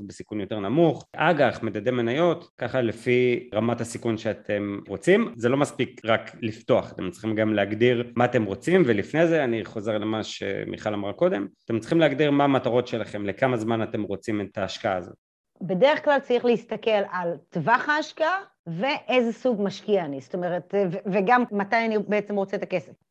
[0.08, 5.34] בסיכון יותר נמוך, אג"ח, מדדי מניות, ככה לפי רמת הסיכון שאתם רוצים.
[5.38, 9.66] זה לא מספיק רק לפתוח, אתם צריכים גם להגדיר מה אתם רוצים, ולפני זה אני
[9.66, 14.42] חוזר למה שמיכל אמרה קודם, אתם צריכים להגדיר מה המטרות שלכם, לכמה זמן אתם רוצים
[14.42, 15.16] את ההשקעה הזאת.
[15.62, 18.38] בדרך כלל צריך להסתכל על טווח ההשקעה
[18.68, 20.74] ואיזה סוג משקיע אני, זאת אומרת,
[21.06, 23.11] וגם מתי אני בעצם רוצה את הכסף.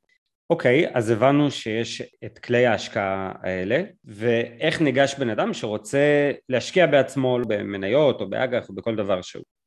[0.51, 6.87] אוקיי, okay, אז הבנו שיש את כלי ההשקעה האלה, ואיך ניגש בן אדם שרוצה להשקיע
[6.87, 9.60] בעצמו במניות או באג"ח או בכל דבר שהוא.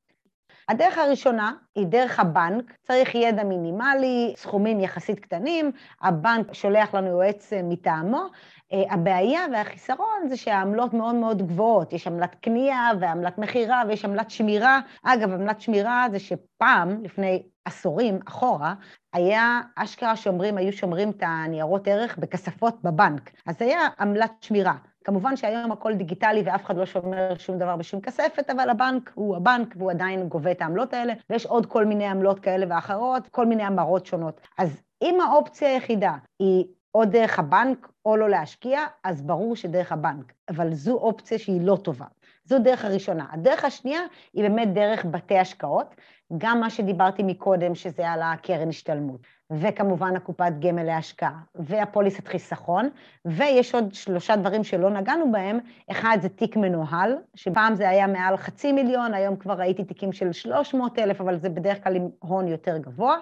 [0.70, 5.72] הדרך הראשונה היא דרך הבנק, צריך ידע מינימלי, סכומים יחסית קטנים,
[6.02, 8.26] הבנק שולח לנו יועץ מטעמו.
[8.74, 14.30] אה, הבעיה והחיסרון זה שהעמלות מאוד מאוד גבוהות, יש עמלת קנייה ועמלת מכירה ויש עמלת
[14.30, 14.80] שמירה.
[15.04, 18.74] אגב, עמלת שמירה זה שפעם, לפני עשורים אחורה,
[19.14, 23.32] היה אשכרה שומרים, היו שומרים את הניירות ערך בכספות בבנק.
[23.46, 24.76] אז היה עמלת שמירה.
[25.04, 29.36] כמובן שהיום הכל דיגיטלי ואף אחד לא שומר שום דבר בשום כספת, אבל הבנק הוא
[29.36, 33.46] הבנק והוא עדיין גובה את העמלות האלה, ויש עוד כל מיני עמלות כאלה ואחרות, כל
[33.46, 34.42] מיני המרות שונות.
[34.58, 40.34] אז אם האופציה היחידה היא או דרך הבנק או לא להשקיע, אז ברור שדרך הבנק,
[40.50, 42.06] אבל זו אופציה שהיא לא טובה.
[42.46, 43.26] זו דרך הראשונה.
[43.32, 44.02] הדרך השנייה
[44.34, 45.96] היא באמת דרך בתי השקעות,
[46.38, 52.90] גם מה שדיברתי מקודם, שזה על הקרן השתלמות, וכמובן הקופת גמל להשקעה, והפוליסת חיסכון,
[53.26, 55.60] ויש עוד שלושה דברים שלא נגענו בהם,
[55.92, 60.32] אחד זה תיק מנוהל, שפעם זה היה מעל חצי מיליון, היום כבר ראיתי תיקים של
[60.32, 63.18] 300 אלף, אבל זה בדרך כלל עם הון יותר גבוה,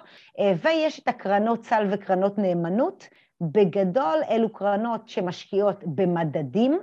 [0.62, 3.08] ויש את הקרנות סל וקרנות נאמנות,
[3.40, 6.78] בגדול אלו קרנות שמשקיעות במדדים,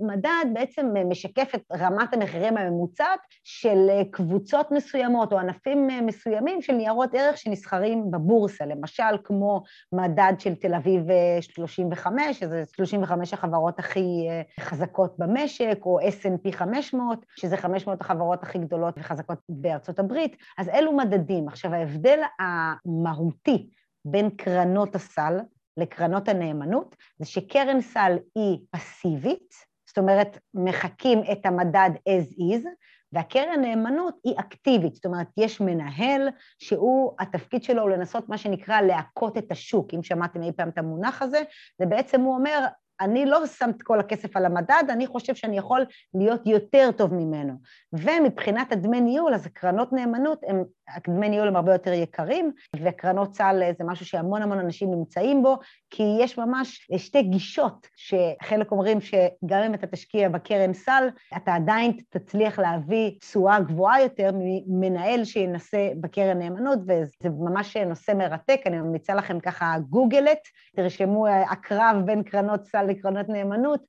[0.00, 7.14] מדד בעצם משקף את רמת המחירים הממוצעת של קבוצות מסוימות או ענפים מסוימים של ניירות
[7.14, 11.02] ערך שנסחרים בבורסה, למשל כמו מדד של תל אביב
[11.40, 14.28] 35, שזה 35 החברות הכי
[14.60, 20.92] חזקות במשק, או S&P 500, שזה 500 החברות הכי גדולות וחזקות בארצות הברית, אז אלו
[20.92, 21.48] מדדים.
[21.48, 23.70] עכשיו ההבדל המהותי
[24.04, 25.38] בין קרנות הסל
[25.76, 32.66] לקרנות הנאמנות, זה שקרן סל היא פסיבית, זאת אומרת, מחקים את המדד as is,
[33.12, 36.28] והקרן נאמנות היא אקטיבית, זאת אומרת, יש מנהל
[36.58, 40.78] שהוא, התפקיד שלו הוא לנסות מה שנקרא להכות את השוק, אם שמעתם אי פעם את
[40.78, 41.42] המונח הזה,
[41.78, 42.66] זה בעצם הוא אומר,
[43.00, 47.14] אני לא שם את כל הכסף על המדד, אני חושב שאני יכול להיות יותר טוב
[47.14, 47.52] ממנו.
[47.92, 53.62] ומבחינת הדמי ניהול, אז קרנות נאמנות, הם, הדמי ניהול הם הרבה יותר יקרים, וקרנות סל
[53.78, 55.58] זה משהו שהמון המון אנשים נמצאים בו,
[55.90, 61.92] כי יש ממש שתי גישות, שחלק אומרים שגם אם אתה תשקיע בקרן סל, אתה עדיין
[62.10, 64.30] תצליח להביא תשואה גבוהה יותר
[64.66, 70.38] ממנהל שינסה בקרן נאמנות, וזה ממש נושא מרתק, אני ממליצה לכם ככה גוגלת,
[70.76, 73.80] תרשמו הקרב בין קרנות סל לקרנות נאמנות,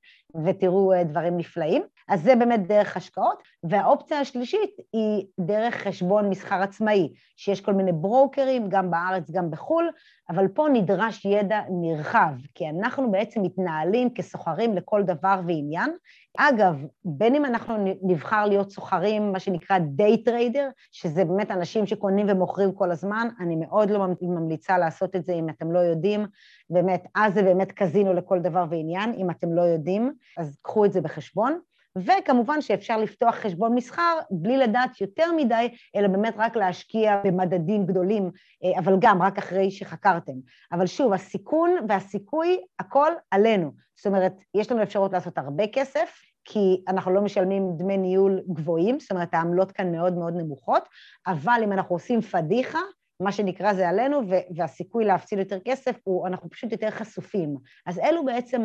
[0.44, 1.82] ותראו אה, דברים נפלאים.
[2.08, 3.42] אז זה באמת דרך השקעות.
[3.64, 9.90] והאופציה השלישית היא דרך חשבון מסחר עצמאי, שיש כל מיני ברוקרים, גם בארץ, גם בחו"ל,
[10.30, 15.90] אבל פה נדרש ידע נרחב, כי אנחנו בעצם מתנהלים כסוחרים לכל דבר ועניין.
[16.38, 22.26] אגב, בין אם אנחנו נבחר להיות סוחרים, מה שנקרא day trader, שזה באמת אנשים שקונים
[22.28, 26.26] ומוכרים כל הזמן, אני מאוד לא ממליצה לעשות את זה אם אתם לא יודעים,
[26.70, 30.92] באמת, אז זה באמת קזינו לכל דבר ועניין, אם אתם לא יודעים, אז קחו את
[30.92, 31.58] זה בחשבון.
[31.96, 38.30] וכמובן שאפשר לפתוח חשבון מסחר בלי לדעת יותר מדי, אלא באמת רק להשקיע במדדים גדולים,
[38.64, 40.32] אה, אבל גם רק אחרי שחקרתם.
[40.72, 43.72] אבל שוב, הסיכון והסיכוי, הכל עלינו.
[43.96, 49.00] זאת אומרת, יש לנו אפשרות לעשות הרבה כסף, כי אנחנו לא משלמים דמי ניהול גבוהים,
[49.00, 50.88] זאת אומרת, העמלות כאן מאוד מאוד נמוכות,
[51.26, 52.80] אבל אם אנחנו עושים פדיחה,
[53.20, 54.20] מה שנקרא זה עלינו,
[54.56, 57.56] והסיכוי להפסיד יותר כסף הוא, אנחנו פשוט יותר חשופים.
[57.86, 58.64] אז אלו בעצם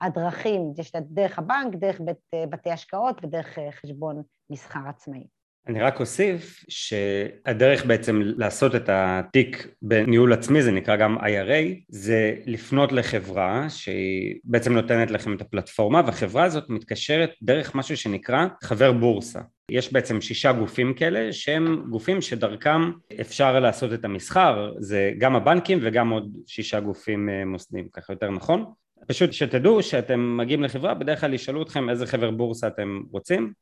[0.00, 2.16] הדרכים, יש דרך הבנק, דרך בית,
[2.50, 5.26] בתי השקעות ודרך אה, חשבון מסחר עצמאי.
[5.68, 12.34] אני רק אוסיף שהדרך בעצם לעשות את התיק בניהול עצמי, זה נקרא גם IRA, זה
[12.46, 18.92] לפנות לחברה שהיא בעצם נותנת לכם את הפלטפורמה, והחברה הזאת מתקשרת דרך משהו שנקרא חבר
[18.92, 19.40] בורסה.
[19.70, 25.78] יש בעצם שישה גופים כאלה שהם גופים שדרכם אפשר לעשות את המסחר, זה גם הבנקים
[25.82, 28.64] וגם עוד שישה גופים אה, מוסדיים, ככה יותר נכון?
[29.06, 33.52] פשוט שתדעו שאתם מגיעים לחברה, בדרך כלל ישאלו אתכם איזה חבר בורסה אתם רוצים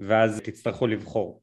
[0.00, 1.42] ואז תצטרכו לבחור.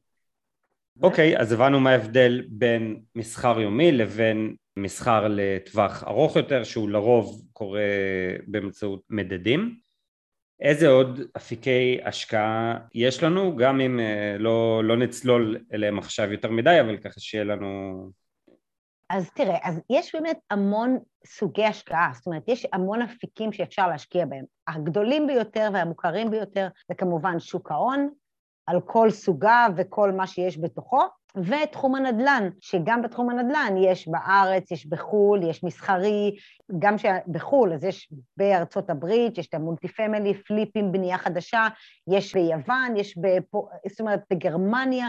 [1.02, 6.90] אוקיי, okay, אז הבנו מה ההבדל בין מסחר יומי לבין מסחר לטווח ארוך יותר, שהוא
[6.90, 7.80] לרוב קורה
[8.46, 9.76] באמצעות מדדים.
[10.60, 16.50] איזה עוד אפיקי השקעה יש לנו, גם אם אה, לא, לא נצלול אליהם עכשיו יותר
[16.50, 18.10] מדי, אבל ככה שיהיה לנו...
[19.10, 24.26] אז תראה, אז יש באמת המון סוגי השקעה, זאת אומרת, יש המון אפיקים שאפשר להשקיע
[24.26, 24.44] בהם.
[24.68, 28.08] הגדולים ביותר והמוכרים ביותר זה כמובן שוק ההון,
[28.66, 31.00] על כל סוגיו וכל מה שיש בתוכו,
[31.36, 36.36] ותחום הנדל"ן, שגם בתחום הנדל"ן יש בארץ, יש בחו"ל, יש מסחרי,
[36.78, 36.94] גם
[37.28, 41.68] בחו"ל, אז יש בארצות הברית, יש את המולטי פמילי, פליפים, בנייה חדשה,
[42.10, 45.08] יש ביוון, יש בפו, זאת אומרת בגרמניה,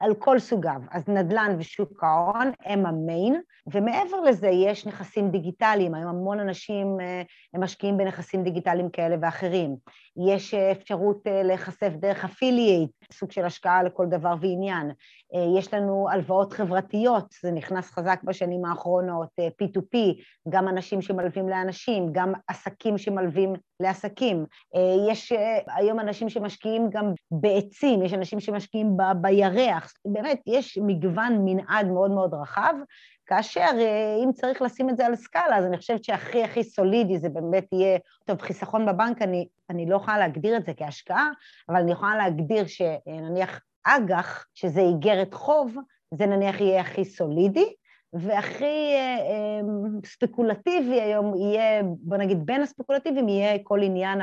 [0.00, 0.80] על כל סוגיו.
[0.90, 3.40] אז נדל"ן ושוק ההון הם המיין,
[3.72, 7.22] ומעבר לזה יש נכסים דיגיטליים, היום המון אנשים אה,
[7.54, 9.76] הם משקיעים בנכסים דיגיטליים כאלה ואחרים.
[10.30, 14.90] יש אה, אפשרות אה, להיחשף דרך אפילייט, סוג של השקעה לכל דבר ועניין.
[15.58, 19.98] יש לנו הלוואות חברתיות, זה נכנס חזק בשנים האחרונות, P2P,
[20.48, 24.46] גם אנשים שמלווים לאנשים, גם עסקים שמלווים לעסקים.
[25.10, 25.32] יש
[25.76, 32.10] היום אנשים שמשקיעים גם בעצים, יש אנשים שמשקיעים ב- בירח, באמת, יש מגוון מנעד מאוד
[32.10, 32.74] מאוד רחב,
[33.26, 37.18] כאשר אה, אם צריך לשים את זה על סקאלה, אז אני חושבת שהכי הכי סולידי
[37.18, 41.28] זה באמת יהיה, טוב, חיסכון בבנק, אני, אני לא יכולה להגדיר את זה כהשקעה,
[41.68, 45.76] אבל אני יכולה להגדיר שנניח אג"ח, שזה איגרת חוב,
[46.14, 47.74] זה נניח יהיה הכי סולידי,
[48.12, 49.60] והכי אה, אה,
[50.04, 54.20] ספקולטיבי היום יהיה, בוא נגיד בין הספקולטיביים יהיה כל עניין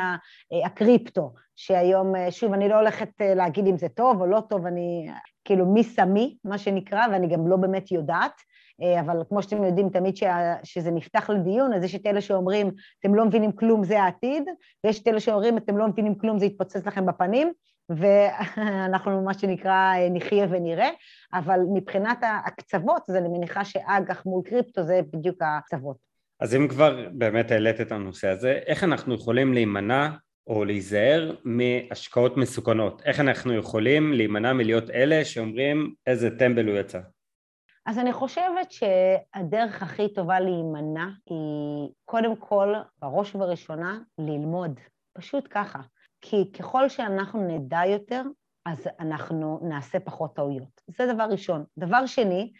[0.65, 5.09] הקריפטו, שהיום, שוב, אני לא הולכת להגיד אם זה טוב או לא טוב, אני
[5.45, 8.41] כאילו מי שמי, מה שנקרא, ואני גם לא באמת יודעת,
[8.81, 12.71] אה, אבל כמו שאתם יודעים, תמיד שה, שזה נפתח לדיון, אז יש את אלה שאומרים,
[12.99, 14.43] אתם לא מבינים כלום, זה העתיד,
[14.83, 17.51] ויש את אלה שאומרים, אתם לא מבינים כלום, זה יתפוצץ לכם בפנים,
[17.89, 20.89] ואנחנו, מה שנקרא, נחיה ונראה,
[21.33, 25.97] אבל מבחינת הקצוות, אז אני מניחה שאג"ח מול קריפטו זה בדיוק הקצוות.
[26.39, 30.09] אז אם כבר באמת העלית את הנושא הזה, איך אנחנו יכולים להימנע
[30.47, 33.01] או להיזהר מהשקעות מסוכנות?
[33.05, 36.99] איך אנחנו יכולים להימנע מלהיות אלה שאומרים איזה טמבל הוא יצא?
[37.85, 44.79] אז אני חושבת שהדרך הכי טובה להימנע היא קודם כל, בראש ובראשונה, ללמוד.
[45.13, 45.79] פשוט ככה.
[46.25, 48.21] כי ככל שאנחנו נדע יותר,
[48.65, 50.81] אז אנחנו נעשה פחות טעויות.
[50.87, 51.63] זה דבר ראשון.
[51.77, 52.51] דבר שני,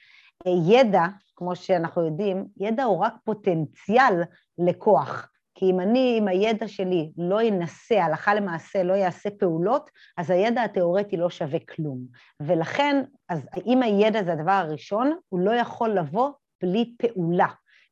[0.67, 4.23] ידע, כמו שאנחנו יודעים, ידע הוא רק פוטנציאל
[4.57, 5.29] לכוח.
[5.55, 10.63] כי אם אני, עם הידע שלי, לא אנסה, הלכה למעשה, לא יעשה פעולות, אז הידע
[10.63, 12.05] התיאורטי לא שווה כלום.
[12.39, 17.47] ולכן, אז אם הידע זה הדבר הראשון, הוא לא יכול לבוא בלי פעולה.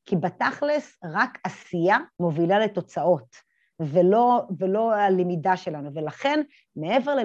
[0.05, 3.50] כי בתכלס, רק עשייה מובילה לתוצאות.
[3.81, 5.89] ולא, ולא הלמידה שלנו.
[5.93, 6.41] ולכן,
[6.75, 7.15] מעבר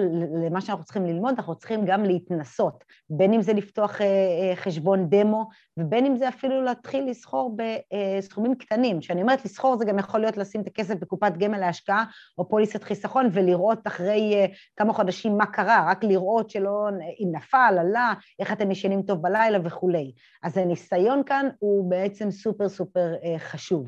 [0.45, 5.09] למה שאנחנו צריכים ללמוד, אנחנו צריכים גם להתנסות, בין אם זה לפתוח אה, אה, חשבון
[5.09, 8.99] דמו, ובין אם זה אפילו להתחיל לסחור בסכומים קטנים.
[8.99, 12.05] כשאני אומרת לסחור, זה גם יכול להיות לשים את הכסף בקופת גמל להשקעה,
[12.37, 14.45] או פוליסת חיסכון, ולראות אחרי אה,
[14.77, 16.87] כמה חודשים מה קרה, רק לראות שלא,
[17.19, 20.11] אם נפל, עלה, איך אתם ישנים טוב בלילה וכולי.
[20.43, 23.87] אז הניסיון כאן הוא בעצם סופר סופר חשוב.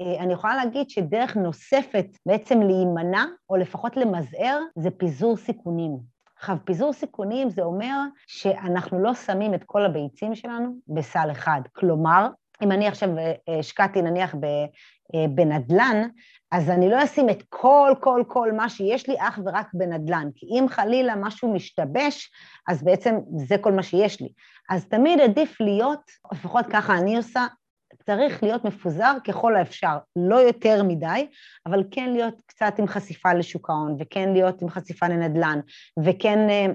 [0.00, 5.98] אה, אני יכולה להגיד שדרך נוספת בעצם להימנע, או לפחות למזער, זה פיזור סיכונים.
[6.36, 11.60] עכשיו, פיזור סיכונים זה אומר שאנחנו לא שמים את כל הביצים שלנו בסל אחד.
[11.72, 12.28] כלומר,
[12.62, 16.08] אם אני עכשיו אה, השקעתי נניח אה, בנדלן,
[16.52, 20.46] אז אני לא אשים את כל, כל, כל מה שיש לי אך ורק בנדלן, כי
[20.46, 22.30] אם חלילה משהו משתבש,
[22.68, 24.28] אז בעצם זה כל מה שיש לי.
[24.70, 26.00] אז תמיד עדיף להיות,
[26.32, 27.46] לפחות ככה אני עושה,
[28.08, 31.26] צריך להיות מפוזר ככל האפשר, לא יותר מדי,
[31.66, 35.60] אבל כן להיות קצת עם חשיפה לשוק ההון, וכן להיות עם חשיפה לנדל"ן,
[36.04, 36.66] וכן אה,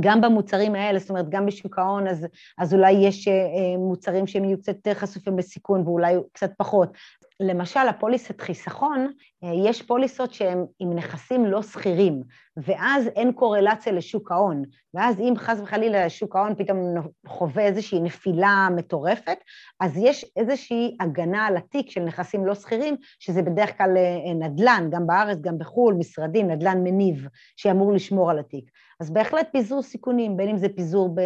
[0.00, 2.26] גם במוצרים האלה, זאת אומרת, גם בשוק ההון, אז,
[2.58, 3.34] אז אולי יש אה,
[3.78, 6.92] מוצרים שהם יהיו קצת יותר חשופים לסיכון ואולי קצת פחות.
[7.40, 9.12] למשל, הפוליסת חיסכון,
[9.44, 12.22] אה, יש פוליסות שהן עם נכסים לא שכירים,
[12.56, 14.62] ואז אין קורלציה לשוק ההון,
[14.94, 16.78] ואז אם חס וחלילה שוק ההון פתאום
[17.26, 19.38] חווה איזושהי נפילה מטורפת,
[19.80, 24.88] אז יש איזושהי הגנה על התיק של נכסים לא שכירים, שזה בדרך כלל אה, נדל"ן,
[24.90, 28.70] גם בארץ, גם בחו"ל, משרדים, נדל"ן מניב, שאמור לשמור על התיק.
[29.00, 31.16] אז בהחלט פיזור סיכונים, בין אם זה פיזור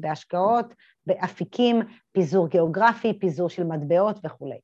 [0.00, 0.74] בהשקעות,
[1.06, 1.80] באפיקים,
[2.12, 4.56] פיזור גיאוגרפי, פיזור של מטבעות וכולי.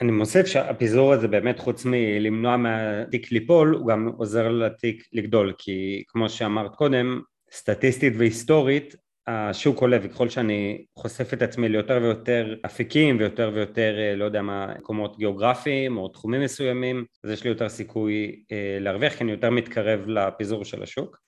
[0.00, 6.04] אני מוסיף שהפיזור הזה באמת חוץ מלמנוע מהתיק ליפול הוא גם עוזר לתיק לגדול כי
[6.08, 7.20] כמו שאמרת קודם
[7.52, 8.94] סטטיסטית והיסטורית
[9.26, 14.42] השוק עולה וככל שאני חושף את עצמי ליותר ויותר אפיקים ויותר ויותר אה, לא יודע
[14.42, 19.32] מה מקומות גיאוגרפיים או תחומים מסוימים אז יש לי יותר סיכוי אה, להרוויח כי אני
[19.32, 21.27] יותר מתקרב לפיזור של השוק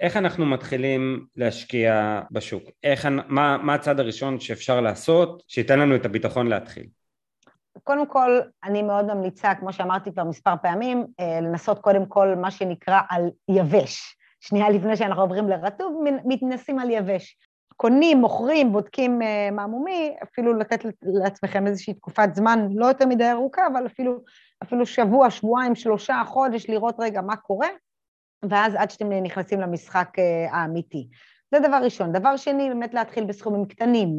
[0.00, 2.62] איך אנחנו מתחילים להשקיע בשוק?
[2.84, 6.86] איך, מה, מה הצעד הראשון שאפשר לעשות שייתן לנו את הביטחון להתחיל?
[7.84, 12.50] קודם כל, אני מאוד ממליצה, כמו שאמרתי כבר מספר פעמים, אה, לנסות קודם כל מה
[12.50, 14.16] שנקרא על יבש.
[14.40, 17.36] שנייה לפני שאנחנו עוברים לרטוב, מתנסים על יבש.
[17.76, 23.66] קונים, מוכרים, בודקים uh, מעמומי, אפילו לתת לעצמכם איזושהי תקופת זמן לא יותר מדי ארוכה,
[23.72, 24.20] אבל אפילו,
[24.62, 27.68] אפילו שבוע, שבועיים, שלושה, חודש, לראות רגע מה קורה,
[28.50, 31.08] ואז עד שאתם נכנסים למשחק uh, האמיתי.
[31.50, 32.12] זה דבר ראשון.
[32.12, 34.16] דבר שני, באמת להתחיל בסכומים קטנים.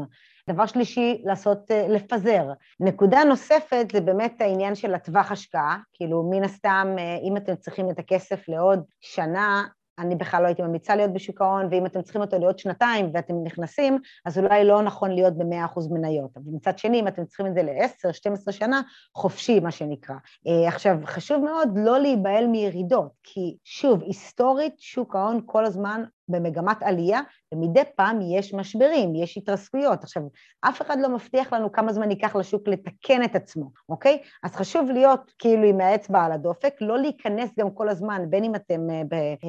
[0.50, 2.46] דבר שלישי, לעשות, uh, לפזר.
[2.80, 7.90] נקודה נוספת זה באמת העניין של הטווח השקעה, כאילו מן הסתם, uh, אם אתם צריכים
[7.90, 9.64] את הכסף לעוד שנה,
[10.00, 13.34] אני בכלל לא הייתי ממליצה להיות בשוק ההון, ואם אתם צריכים אותו להיות שנתיים ואתם
[13.44, 16.38] נכנסים, אז אולי לא נכון להיות ב-100% מניות.
[16.38, 18.82] אבל מצד שני, אם אתם צריכים את זה ל-10, 12 שנה,
[19.16, 20.16] חופשי, מה שנקרא.
[20.48, 26.84] אה, עכשיו, חשוב מאוד לא להיבהל מירידות, כי שוב, היסטורית, שוק ההון כל הזמן במגמת
[26.84, 27.22] עלייה,
[27.54, 30.04] ומדי פעם יש משברים, יש התרסקויות.
[30.04, 30.24] עכשיו,
[30.62, 34.22] אף אחד לא מבטיח לנו כמה זמן ייקח לשוק לתקן את עצמו, אוקיי?
[34.44, 38.56] אז חשוב להיות כאילו עם האצבע על הדופק, לא להיכנס גם כל הזמן, בין אם
[38.56, 39.02] אתם אה,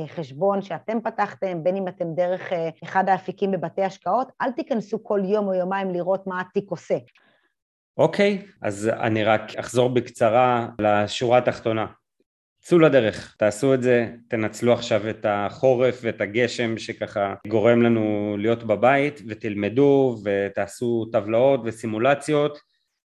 [0.04, 5.20] בחשבון שאתם פתחתם, בין אם אתם דרך אה, אחד האפיקים בבתי השקעות, אל תיכנסו כל
[5.24, 6.96] יום או יומיים לראות מה התיק עושה.
[7.98, 11.86] אוקיי, אז אני רק אחזור בקצרה לשורה התחתונה.
[12.60, 18.64] צאו לדרך, תעשו את זה, תנצלו עכשיו את החורף ואת הגשם שככה גורם לנו להיות
[18.64, 22.58] בבית ותלמדו ותעשו טבלאות וסימולציות,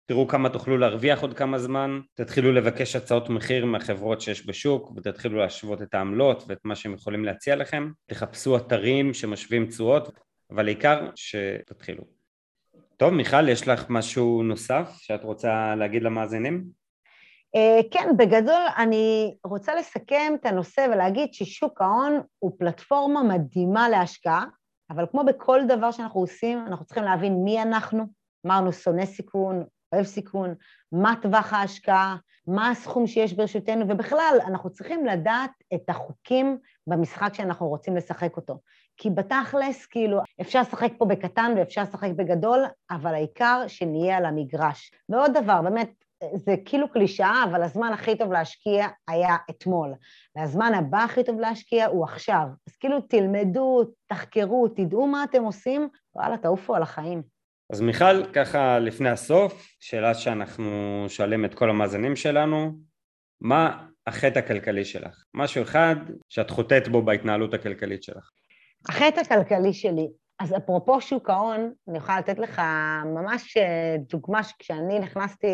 [0.05, 5.39] תראו כמה תוכלו להרוויח עוד כמה זמן, תתחילו לבקש הצעות מחיר מהחברות שיש בשוק ותתחילו
[5.39, 10.19] להשוות את העמלות ואת מה שהם יכולים להציע לכם, תחפשו אתרים שמשווים תשואות,
[10.51, 12.03] אבל העיקר שתתחילו.
[12.97, 16.84] טוב, מיכל, יש לך משהו נוסף שאת רוצה להגיד למאזינים?
[17.55, 24.45] אה, כן, בגדול אני רוצה לסכם את הנושא ולהגיד ששוק ההון הוא פלטפורמה מדהימה להשקעה,
[24.89, 28.05] אבל כמו בכל דבר שאנחנו עושים, אנחנו צריכים להבין מי אנחנו,
[28.45, 30.55] אמרנו שונא סיכון, אוהב סיכון,
[30.91, 37.67] מה טווח ההשקעה, מה הסכום שיש ברשותנו, ובכלל, אנחנו צריכים לדעת את החוקים במשחק שאנחנו
[37.67, 38.59] רוצים לשחק אותו.
[38.97, 44.91] כי בתכלס, כאילו, אפשר לשחק פה בקטן ואפשר לשחק בגדול, אבל העיקר שנהיה על המגרש.
[45.09, 46.04] ועוד דבר, באמת,
[46.45, 49.93] זה כאילו קלישאה, אבל הזמן הכי טוב להשקיע היה אתמול.
[50.35, 52.47] והזמן הבא הכי טוב להשקיע הוא עכשיו.
[52.69, 57.21] אז כאילו תלמדו, תחקרו, תדעו מה אתם עושים, וואלה, תעופו על החיים.
[57.69, 62.71] אז מיכל, ככה לפני הסוף, שאלה שאנחנו שואלים את כל המאזינים שלנו,
[63.41, 65.23] מה החטא הכלכלי שלך?
[65.33, 65.95] משהו אחד
[66.29, 68.29] שאת חוטאת בו בהתנהלות הכלכלית שלך.
[68.89, 70.07] החטא הכלכלי שלי,
[70.39, 72.61] אז אפרופו שוק ההון, אני יכולה לתת לך
[73.05, 75.47] ממש אה, דוגמה שכשאני נכנסתי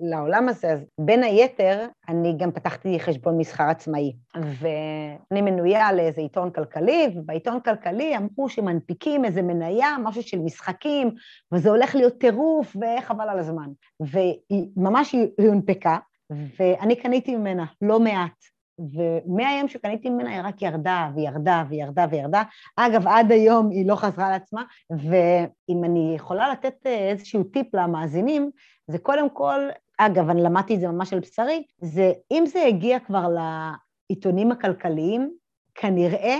[0.00, 4.12] לעולם הזה, אז בין היתר, אני גם פתחתי חשבון מסחר עצמאי.
[4.36, 11.10] ואני מנויה לאיזה עיתון כלכלי, ובעיתון כלכלי אמרו שמנפיקים איזה מניה, משהו של משחקים,
[11.52, 13.68] וזה הולך להיות טירוף, וחבל על הזמן.
[14.00, 15.98] וממש היא הונפקה,
[16.30, 18.59] ואני קניתי ממנה לא מעט.
[18.92, 22.42] ומהיום שקניתי ממנה היא רק ירדה וירדה וירדה וירדה.
[22.76, 28.50] אגב, עד היום היא לא חזרה לעצמה, ואם אני יכולה לתת אה, איזשהו טיפ למאזינים,
[28.86, 29.60] זה קודם כל,
[29.98, 35.30] אגב, אני למדתי את זה ממש על בשרי, זה אם זה הגיע כבר לעיתונים הכלכליים,
[35.74, 36.38] כנראה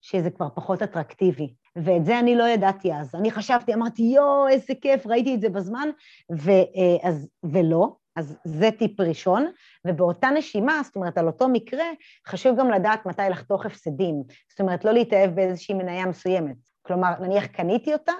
[0.00, 1.54] שזה כבר פחות אטרקטיבי.
[1.76, 3.14] ואת זה אני לא ידעתי אז.
[3.14, 5.88] אני חשבתי, אמרתי, יואו, איזה כיף, ראיתי את זה בזמן,
[6.30, 7.96] ואז, אה, ולא.
[8.20, 9.46] אז זה טיפ ראשון,
[9.86, 11.84] ובאותה נשימה, זאת אומרת, על אותו מקרה,
[12.26, 14.22] חשוב גם לדעת מתי לחתוך הפסדים.
[14.50, 16.56] זאת אומרת, לא להתאהב באיזושהי מניה מסוימת.
[16.82, 18.12] כלומר, נניח קניתי אותה,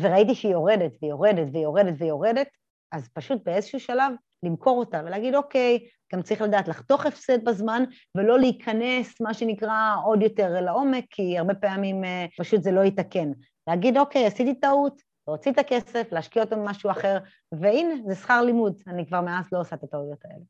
[0.00, 2.48] וראיתי שהיא יורדת ויורדת ויורדת ויורדת,
[2.92, 5.78] אז פשוט באיזשהו שלב למכור אותה ולהגיד, אוקיי,
[6.14, 7.84] גם צריך לדעת לחתוך הפסד בזמן,
[8.14, 13.30] ולא להיכנס, מה שנקרא, עוד יותר לעומק, כי הרבה פעמים אה, פשוט זה לא יתקן.
[13.66, 17.18] להגיד, אוקיי, עשיתי טעות, להוציא את הכסף, להשקיע אותו במשהו אחר,
[17.52, 20.44] והנה, זה שכר לימוד, אני כבר מאז לא עושה את הטעויות האלה.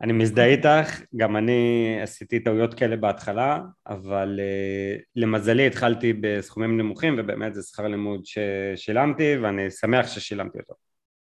[0.00, 7.16] אני מזדהה איתך, גם אני עשיתי טעויות כאלה בהתחלה, אבל uh, למזלי התחלתי בסכומים נמוכים,
[7.18, 10.74] ובאמת זה שכר לימוד ששילמתי, ואני שמח ששילמתי אותו.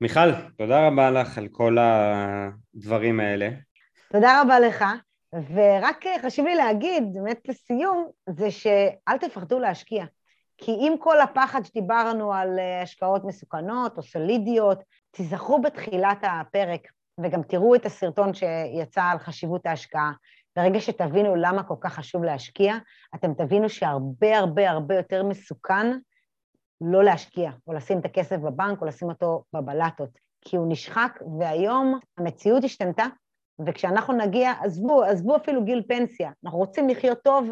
[0.01, 3.49] מיכל, תודה רבה לך על כל הדברים האלה.
[4.11, 4.85] תודה רבה לך,
[5.33, 10.05] ורק חשוב לי להגיד, באמת לסיום, זה שאל תפחדו להשקיע.
[10.57, 16.81] כי עם כל הפחד שדיברנו על אה, השקעות מסוכנות או סולידיות, תיזכרו בתחילת הפרק
[17.19, 20.11] וגם תראו את הסרטון שיצא על חשיבות ההשקעה.
[20.55, 22.75] ברגע שתבינו למה כל כך חשוב להשקיע,
[23.15, 25.97] אתם תבינו שהרבה הרבה הרבה יותר מסוכן
[26.81, 30.09] לא להשקיע, או לשים את הכסף בבנק, או לשים אותו בבלטות,
[30.41, 33.05] כי הוא נשחק, והיום המציאות השתנתה,
[33.67, 37.49] וכשאנחנו נגיע, עזבו, עזבו אפילו גיל פנסיה, אנחנו רוצים לחיות טוב,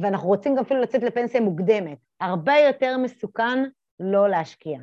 [0.00, 1.98] ואנחנו רוצים גם אפילו לצאת לפנסיה מוקדמת.
[2.20, 3.64] הרבה יותר מסוכן
[4.00, 4.78] לא להשקיע.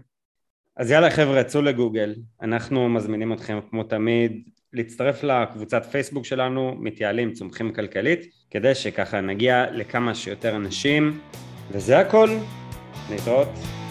[0.78, 7.34] אז יאללה חבר'ה, צאו לגוגל, אנחנו מזמינים אתכם כמו תמיד להצטרף לקבוצת פייסבוק שלנו, מתייעלים
[7.34, 11.20] צומחים כלכלית, כדי שככה נגיע לכמה שיותר אנשים,
[11.72, 12.30] וזה הכל,
[13.10, 13.83] להתראות.